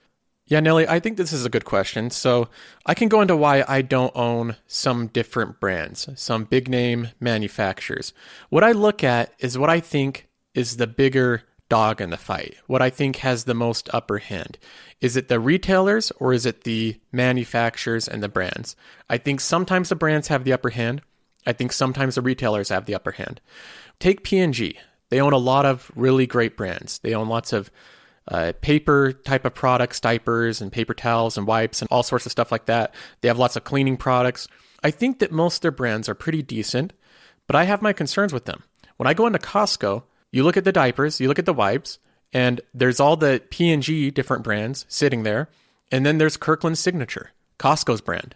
Yeah, 0.46 0.60
Nelly, 0.60 0.88
I 0.88 1.00
think 1.00 1.18
this 1.18 1.34
is 1.34 1.46
a 1.46 1.50
good 1.50 1.66
question. 1.66 2.12
So 2.12 2.48
I 2.86 2.94
can 2.94 3.08
go 3.08 3.22
into 3.22 3.36
why 3.36 3.64
I 3.68 3.82
don't 3.82 4.16
own 4.16 4.56
some 4.68 5.08
different 5.08 5.60
brands, 5.60 6.08
some 6.16 6.44
big 6.44 6.70
name 6.70 7.10
manufacturers. 7.20 8.14
What 8.50 8.64
I 8.64 8.72
look 8.72 9.04
at 9.04 9.34
is 9.40 9.58
what 9.58 9.72
I 9.72 9.80
think 9.80 10.28
is 10.54 10.78
the 10.78 10.86
bigger 10.86 11.42
dog 11.70 12.02
in 12.02 12.12
the 12.12 12.18
fight, 12.18 12.56
what 12.68 12.84
I 12.84 12.92
think 12.92 13.16
has 13.18 13.46
the 13.46 13.56
most 13.56 13.90
upper 13.92 14.20
hand. 14.20 14.60
Is 15.02 15.18
it 15.18 15.28
the 15.28 15.40
retailers 15.40 16.12
or 16.20 16.34
is 16.34 16.46
it 16.46 16.66
the 16.66 17.00
manufacturers 17.12 18.08
and 18.08 18.22
the 18.22 18.30
brands? 18.30 18.76
I 19.10 19.18
think 19.18 19.40
sometimes 19.40 19.90
the 19.90 19.96
brands 19.96 20.28
have 20.28 20.44
the 20.44 20.54
upper 20.54 20.70
hand. 20.70 21.02
I 21.48 21.54
think 21.54 21.72
sometimes 21.72 22.14
the 22.14 22.22
retailers 22.22 22.70
have 22.70 22.86
the 22.86 22.94
upper 22.94 23.14
hand. 23.14 23.42
Take 24.00 24.24
P&G. 24.24 24.78
They 25.10 25.20
own 25.20 25.34
a 25.34 25.38
lot 25.38 25.66
of 25.66 25.92
really 25.96 26.28
great 26.28 26.56
brands. 26.56 27.00
They 27.00 27.14
own 27.14 27.28
lots 27.28 27.54
of 27.54 27.72
uh, 28.28 28.54
paper 28.62 29.12
type 29.12 29.46
of 29.46 29.54
products, 29.54 30.00
diapers 30.00 30.62
and 30.62 30.72
paper 30.72 30.94
towels 30.94 31.38
and 31.38 31.48
wipes 31.48 31.82
and 31.82 31.88
all 31.92 32.04
sorts 32.04 32.26
of 32.26 32.32
stuff 32.32 32.52
like 32.52 32.66
that. 32.66 32.94
They 33.22 33.28
have 33.28 33.40
lots 33.40 33.56
of 33.56 33.64
cleaning 33.64 33.98
products. 33.98 34.48
I 34.84 34.92
think 34.92 35.20
that 35.20 35.32
most 35.32 35.58
of 35.58 35.62
their 35.62 35.72
brands 35.72 36.10
are 36.10 36.16
pretty 36.16 36.42
decent, 36.42 36.94
but 37.48 37.56
I 37.56 37.64
have 37.64 37.82
my 37.82 37.94
concerns 37.94 38.34
with 38.34 38.46
them. 38.46 38.64
When 38.98 39.08
I 39.08 39.14
go 39.14 39.28
into 39.28 39.40
Costco, 39.40 40.04
you 40.32 40.44
look 40.44 40.58
at 40.58 40.64
the 40.64 40.72
diapers, 40.72 41.20
you 41.20 41.28
look 41.28 41.40
at 41.40 41.46
the 41.46 41.54
wipes, 41.54 42.00
and 42.34 42.62
there's 42.74 43.00
all 43.00 43.16
the 43.16 43.42
P&G 43.50 44.12
different 44.12 44.44
brands 44.44 44.86
sitting 44.90 45.24
there, 45.24 45.50
and 45.92 46.06
then 46.06 46.18
there's 46.18 46.38
Kirkland 46.38 46.78
Signature, 46.78 47.32
Costco's 47.60 48.02
brand. 48.02 48.36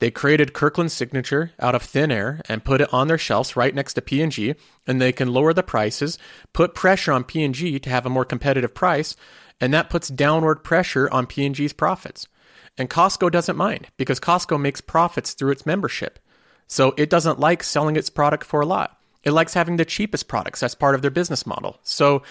They 0.00 0.10
created 0.10 0.52
Kirkland 0.52 0.92
Signature 0.92 1.52
out 1.58 1.74
of 1.74 1.82
thin 1.82 2.12
air 2.12 2.40
and 2.48 2.64
put 2.64 2.80
it 2.80 2.92
on 2.94 3.08
their 3.08 3.18
shelves 3.18 3.56
right 3.56 3.74
next 3.74 3.94
to 3.94 4.02
P&G, 4.02 4.54
and 4.86 5.00
they 5.00 5.12
can 5.12 5.32
lower 5.32 5.52
the 5.52 5.62
prices, 5.62 6.18
put 6.52 6.74
pressure 6.74 7.12
on 7.12 7.24
P&G 7.24 7.80
to 7.80 7.90
have 7.90 8.06
a 8.06 8.10
more 8.10 8.24
competitive 8.24 8.74
price, 8.74 9.16
and 9.60 9.74
that 9.74 9.90
puts 9.90 10.08
downward 10.08 10.62
pressure 10.62 11.10
on 11.10 11.26
P&G's 11.26 11.72
profits. 11.72 12.28
And 12.76 12.88
Costco 12.88 13.32
doesn't 13.32 13.56
mind 13.56 13.88
because 13.96 14.20
Costco 14.20 14.60
makes 14.60 14.80
profits 14.80 15.32
through 15.32 15.50
its 15.50 15.66
membership. 15.66 16.20
So 16.68 16.94
it 16.96 17.10
doesn't 17.10 17.40
like 17.40 17.64
selling 17.64 17.96
its 17.96 18.10
product 18.10 18.44
for 18.44 18.60
a 18.60 18.66
lot. 18.66 19.00
It 19.24 19.32
likes 19.32 19.54
having 19.54 19.76
the 19.76 19.84
cheapest 19.84 20.28
products. 20.28 20.60
That's 20.60 20.76
part 20.76 20.94
of 20.94 21.02
their 21.02 21.10
business 21.10 21.44
model. 21.44 21.80
So 21.82 22.22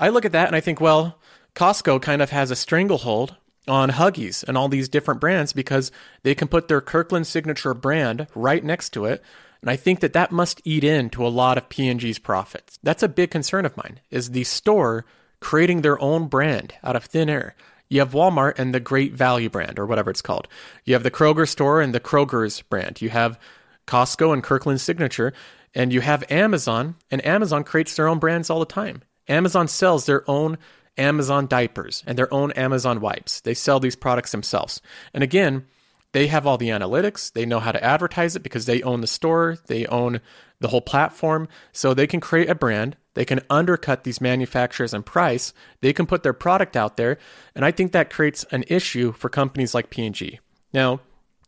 I 0.00 0.08
look 0.08 0.24
at 0.24 0.32
that 0.32 0.48
and 0.48 0.56
I 0.56 0.60
think, 0.60 0.80
well, 0.80 1.20
Costco 1.54 2.02
kind 2.02 2.20
of 2.20 2.30
has 2.30 2.50
a 2.50 2.56
stranglehold 2.56 3.36
on 3.68 3.90
Huggies 3.90 4.42
and 4.42 4.56
all 4.56 4.68
these 4.68 4.88
different 4.88 5.20
brands 5.20 5.52
because 5.52 5.92
they 6.22 6.34
can 6.34 6.48
put 6.48 6.68
their 6.68 6.80
Kirkland 6.80 7.26
signature 7.26 7.74
brand 7.74 8.26
right 8.34 8.64
next 8.64 8.90
to 8.90 9.04
it. 9.04 9.22
And 9.60 9.70
I 9.70 9.76
think 9.76 10.00
that 10.00 10.12
that 10.14 10.32
must 10.32 10.60
eat 10.64 10.82
into 10.82 11.24
a 11.24 11.28
lot 11.28 11.56
of 11.56 11.68
P&G's 11.68 12.18
profits. 12.18 12.78
That's 12.82 13.02
a 13.02 13.08
big 13.08 13.30
concern 13.30 13.64
of 13.64 13.76
mine 13.76 14.00
is 14.10 14.30
the 14.30 14.44
store 14.44 15.04
creating 15.40 15.82
their 15.82 16.00
own 16.00 16.26
brand 16.26 16.74
out 16.82 16.96
of 16.96 17.04
thin 17.04 17.30
air. 17.30 17.54
You 17.88 18.00
have 18.00 18.12
Walmart 18.12 18.58
and 18.58 18.74
the 18.74 18.80
Great 18.80 19.12
Value 19.12 19.50
brand 19.50 19.78
or 19.78 19.86
whatever 19.86 20.10
it's 20.10 20.22
called. 20.22 20.48
You 20.84 20.94
have 20.94 21.02
the 21.02 21.10
Kroger 21.10 21.48
store 21.48 21.80
and 21.80 21.94
the 21.94 22.00
Kroger's 22.00 22.62
brand. 22.62 23.00
You 23.00 23.10
have 23.10 23.38
Costco 23.86 24.32
and 24.32 24.42
Kirkland 24.42 24.80
signature 24.80 25.32
and 25.74 25.92
you 25.92 26.00
have 26.00 26.24
Amazon 26.30 26.96
and 27.10 27.24
Amazon 27.24 27.64
creates 27.64 27.94
their 27.94 28.08
own 28.08 28.18
brands 28.18 28.50
all 28.50 28.60
the 28.60 28.66
time. 28.66 29.02
Amazon 29.28 29.68
sells 29.68 30.06
their 30.06 30.28
own 30.28 30.58
Amazon 30.98 31.46
diapers 31.46 32.02
and 32.06 32.18
their 32.18 32.32
own 32.32 32.52
Amazon 32.52 33.00
wipes. 33.00 33.40
They 33.40 33.54
sell 33.54 33.80
these 33.80 33.96
products 33.96 34.32
themselves. 34.32 34.80
And 35.14 35.24
again, 35.24 35.66
they 36.12 36.26
have 36.26 36.46
all 36.46 36.58
the 36.58 36.68
analytics. 36.68 37.32
They 37.32 37.46
know 37.46 37.60
how 37.60 37.72
to 37.72 37.82
advertise 37.82 38.36
it 38.36 38.42
because 38.42 38.66
they 38.66 38.82
own 38.82 39.00
the 39.00 39.06
store, 39.06 39.58
they 39.66 39.86
own 39.86 40.20
the 40.60 40.68
whole 40.68 40.80
platform. 40.80 41.48
So 41.72 41.94
they 41.94 42.06
can 42.06 42.20
create 42.20 42.50
a 42.50 42.54
brand. 42.54 42.96
They 43.14 43.24
can 43.24 43.40
undercut 43.50 44.04
these 44.04 44.20
manufacturers 44.20 44.94
in 44.94 45.02
price. 45.02 45.52
They 45.80 45.92
can 45.92 46.06
put 46.06 46.22
their 46.22 46.32
product 46.32 46.76
out 46.76 46.96
there, 46.96 47.18
and 47.54 47.64
I 47.64 47.70
think 47.70 47.92
that 47.92 48.08
creates 48.08 48.44
an 48.50 48.64
issue 48.68 49.12
for 49.12 49.28
companies 49.28 49.74
like 49.74 49.90
P&G. 49.90 50.40
Now, 50.72 51.00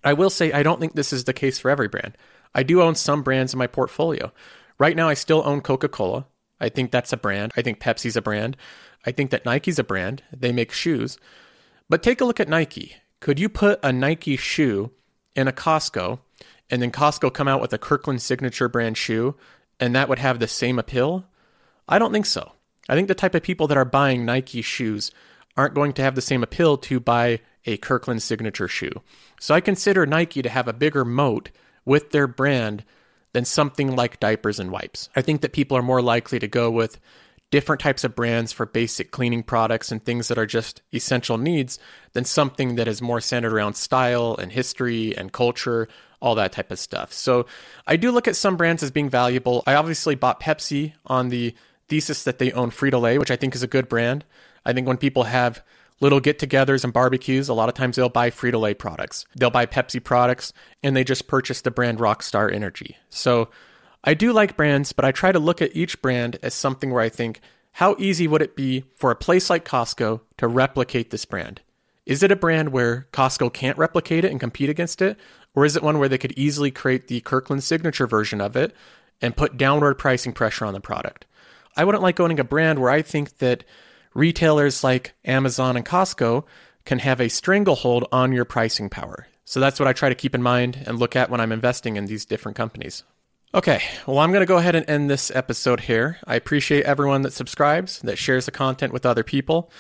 I 0.02 0.12
will 0.12 0.28
say 0.28 0.52
I 0.52 0.62
don't 0.62 0.78
think 0.78 0.94
this 0.94 1.12
is 1.12 1.24
the 1.24 1.32
case 1.32 1.58
for 1.58 1.70
every 1.70 1.88
brand. 1.88 2.18
I 2.54 2.62
do 2.62 2.82
own 2.82 2.94
some 2.94 3.22
brands 3.22 3.54
in 3.54 3.58
my 3.58 3.66
portfolio. 3.66 4.30
Right 4.78 4.96
now 4.96 5.08
I 5.08 5.14
still 5.14 5.42
own 5.44 5.62
Coca-Cola. 5.62 6.26
I 6.60 6.68
think 6.68 6.90
that's 6.90 7.12
a 7.12 7.16
brand. 7.16 7.52
I 7.56 7.62
think 7.62 7.80
Pepsi's 7.80 8.16
a 8.16 8.22
brand. 8.22 8.56
I 9.06 9.12
think 9.12 9.30
that 9.30 9.44
Nike's 9.44 9.78
a 9.78 9.84
brand. 9.84 10.22
They 10.32 10.52
make 10.52 10.72
shoes. 10.72 11.18
But 11.88 12.02
take 12.02 12.20
a 12.20 12.24
look 12.24 12.40
at 12.40 12.48
Nike. 12.48 12.96
Could 13.20 13.38
you 13.38 13.48
put 13.48 13.80
a 13.82 13.92
Nike 13.92 14.36
shoe 14.36 14.90
in 15.34 15.48
a 15.48 15.52
Costco 15.52 16.20
and 16.70 16.80
then 16.80 16.90
Costco 16.90 17.32
come 17.32 17.48
out 17.48 17.60
with 17.60 17.72
a 17.72 17.78
Kirkland 17.78 18.22
signature 18.22 18.68
brand 18.68 18.96
shoe 18.96 19.36
and 19.78 19.94
that 19.94 20.08
would 20.08 20.18
have 20.18 20.38
the 20.38 20.48
same 20.48 20.78
appeal? 20.78 21.24
I 21.88 21.98
don't 21.98 22.12
think 22.12 22.26
so. 22.26 22.52
I 22.88 22.94
think 22.94 23.08
the 23.08 23.14
type 23.14 23.34
of 23.34 23.42
people 23.42 23.66
that 23.68 23.78
are 23.78 23.84
buying 23.84 24.24
Nike 24.24 24.62
shoes 24.62 25.10
aren't 25.56 25.74
going 25.74 25.92
to 25.94 26.02
have 26.02 26.14
the 26.14 26.20
same 26.20 26.42
appeal 26.42 26.76
to 26.76 27.00
buy 27.00 27.40
a 27.64 27.76
Kirkland 27.76 28.22
signature 28.22 28.68
shoe. 28.68 29.02
So 29.40 29.54
I 29.54 29.60
consider 29.60 30.06
Nike 30.06 30.42
to 30.42 30.48
have 30.48 30.68
a 30.68 30.72
bigger 30.72 31.04
moat 31.04 31.50
with 31.84 32.10
their 32.10 32.26
brand 32.26 32.84
than 33.32 33.44
something 33.44 33.94
like 33.94 34.20
diapers 34.20 34.58
and 34.58 34.70
wipes. 34.70 35.08
I 35.16 35.22
think 35.22 35.40
that 35.40 35.52
people 35.52 35.76
are 35.76 35.82
more 35.82 36.02
likely 36.02 36.38
to 36.38 36.48
go 36.48 36.70
with 36.70 37.00
different 37.50 37.80
types 37.80 38.04
of 38.04 38.14
brands 38.16 38.52
for 38.52 38.66
basic 38.66 39.10
cleaning 39.10 39.42
products 39.42 39.92
and 39.92 40.04
things 40.04 40.28
that 40.28 40.38
are 40.38 40.46
just 40.46 40.82
essential 40.92 41.38
needs 41.38 41.78
than 42.12 42.24
something 42.24 42.74
that 42.74 42.88
is 42.88 43.00
more 43.00 43.20
centered 43.20 43.52
around 43.52 43.74
style 43.74 44.36
and 44.40 44.50
history 44.52 45.16
and 45.16 45.32
culture, 45.32 45.86
all 46.20 46.34
that 46.34 46.52
type 46.52 46.70
of 46.70 46.78
stuff. 46.78 47.12
So 47.12 47.46
I 47.86 47.96
do 47.96 48.10
look 48.10 48.26
at 48.26 48.36
some 48.36 48.56
brands 48.56 48.82
as 48.82 48.90
being 48.90 49.10
valuable. 49.10 49.62
I 49.66 49.74
obviously 49.74 50.14
bought 50.14 50.40
Pepsi 50.40 50.94
on 51.06 51.28
the 51.28 51.54
thesis 51.88 52.24
that 52.24 52.38
they 52.38 52.50
own 52.52 52.70
Frito 52.70 53.00
Lay, 53.00 53.18
which 53.18 53.30
I 53.30 53.36
think 53.36 53.54
is 53.54 53.62
a 53.62 53.68
good 53.68 53.88
brand. 53.88 54.24
I 54.64 54.72
think 54.72 54.88
when 54.88 54.96
people 54.96 55.24
have 55.24 55.62
little 56.00 56.20
get 56.20 56.38
togethers 56.38 56.82
and 56.82 56.92
barbecues, 56.92 57.48
a 57.48 57.54
lot 57.54 57.68
of 57.68 57.74
times 57.74 57.96
they'll 57.96 58.08
buy 58.08 58.30
Frito 58.30 58.60
Lay 58.60 58.74
products. 58.74 59.26
They'll 59.36 59.50
buy 59.50 59.66
Pepsi 59.66 60.02
products 60.02 60.52
and 60.82 60.96
they 60.96 61.04
just 61.04 61.28
purchase 61.28 61.60
the 61.60 61.70
brand 61.70 61.98
Rockstar 61.98 62.52
Energy. 62.52 62.96
So 63.10 63.50
I 64.06 64.12
do 64.12 64.34
like 64.34 64.56
brands, 64.56 64.92
but 64.92 65.06
I 65.06 65.12
try 65.12 65.32
to 65.32 65.38
look 65.38 65.62
at 65.62 65.74
each 65.74 66.02
brand 66.02 66.38
as 66.42 66.52
something 66.52 66.90
where 66.90 67.02
I 67.02 67.08
think, 67.08 67.40
how 67.72 67.96
easy 67.98 68.28
would 68.28 68.42
it 68.42 68.54
be 68.54 68.84
for 68.94 69.10
a 69.10 69.16
place 69.16 69.48
like 69.48 69.64
Costco 69.64 70.20
to 70.36 70.46
replicate 70.46 71.10
this 71.10 71.24
brand? 71.24 71.62
Is 72.04 72.22
it 72.22 72.30
a 72.30 72.36
brand 72.36 72.68
where 72.68 73.08
Costco 73.12 73.52
can't 73.54 73.78
replicate 73.78 74.26
it 74.26 74.30
and 74.30 74.38
compete 74.38 74.68
against 74.68 75.00
it? 75.00 75.18
Or 75.54 75.64
is 75.64 75.74
it 75.74 75.82
one 75.82 75.98
where 75.98 76.08
they 76.08 76.18
could 76.18 76.32
easily 76.36 76.70
create 76.70 77.08
the 77.08 77.22
Kirkland 77.22 77.64
signature 77.64 78.06
version 78.06 78.42
of 78.42 78.56
it 78.56 78.76
and 79.22 79.36
put 79.36 79.56
downward 79.56 79.94
pricing 79.94 80.34
pressure 80.34 80.66
on 80.66 80.74
the 80.74 80.80
product? 80.80 81.24
I 81.74 81.84
wouldn't 81.84 82.02
like 82.02 82.20
owning 82.20 82.38
a 82.38 82.44
brand 82.44 82.78
where 82.78 82.90
I 82.90 83.00
think 83.00 83.38
that 83.38 83.64
retailers 84.12 84.84
like 84.84 85.14
Amazon 85.24 85.78
and 85.78 85.86
Costco 85.86 86.44
can 86.84 86.98
have 86.98 87.20
a 87.20 87.30
stranglehold 87.30 88.06
on 88.12 88.32
your 88.32 88.44
pricing 88.44 88.90
power. 88.90 89.28
So 89.46 89.60
that's 89.60 89.80
what 89.80 89.88
I 89.88 89.94
try 89.94 90.10
to 90.10 90.14
keep 90.14 90.34
in 90.34 90.42
mind 90.42 90.84
and 90.86 90.98
look 90.98 91.16
at 91.16 91.30
when 91.30 91.40
I'm 91.40 91.52
investing 91.52 91.96
in 91.96 92.04
these 92.04 92.26
different 92.26 92.56
companies. 92.56 93.02
Okay, 93.54 93.82
well, 94.04 94.18
I'm 94.18 94.32
going 94.32 94.42
to 94.42 94.46
go 94.46 94.56
ahead 94.56 94.74
and 94.74 94.90
end 94.90 95.08
this 95.08 95.30
episode 95.32 95.78
here. 95.78 96.18
I 96.26 96.34
appreciate 96.34 96.86
everyone 96.86 97.22
that 97.22 97.32
subscribes, 97.32 98.00
that 98.00 98.18
shares 98.18 98.46
the 98.46 98.50
content 98.50 98.92
with 98.92 99.06
other 99.06 99.22
people. 99.22 99.70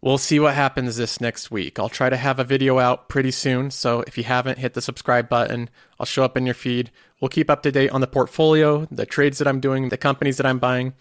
We'll 0.00 0.16
see 0.16 0.38
what 0.38 0.54
happens 0.54 0.96
this 0.96 1.20
next 1.20 1.50
week. 1.50 1.80
I'll 1.80 1.88
try 1.88 2.08
to 2.08 2.16
have 2.16 2.38
a 2.38 2.44
video 2.44 2.78
out 2.78 3.08
pretty 3.08 3.32
soon, 3.32 3.72
so 3.72 4.02
if 4.06 4.16
you 4.16 4.22
haven't, 4.22 4.58
hit 4.58 4.74
the 4.74 4.80
subscribe 4.80 5.28
button. 5.28 5.68
I'll 5.98 6.06
show 6.06 6.22
up 6.22 6.36
in 6.36 6.46
your 6.46 6.54
feed. 6.54 6.92
We'll 7.20 7.28
keep 7.28 7.50
up 7.50 7.64
to 7.64 7.72
date 7.72 7.90
on 7.90 8.00
the 8.00 8.06
portfolio, 8.06 8.86
the 8.92 9.06
trades 9.06 9.38
that 9.38 9.48
I'm 9.48 9.58
doing, 9.58 9.88
the 9.88 9.96
companies 9.96 10.36
that 10.36 10.46
I'm 10.46 10.60
buying, 10.60 10.94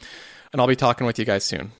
and 0.52 0.60
I'll 0.60 0.68
be 0.68 0.76
talking 0.76 1.06
with 1.06 1.20
you 1.20 1.26
guys 1.26 1.44
soon. 1.44 1.74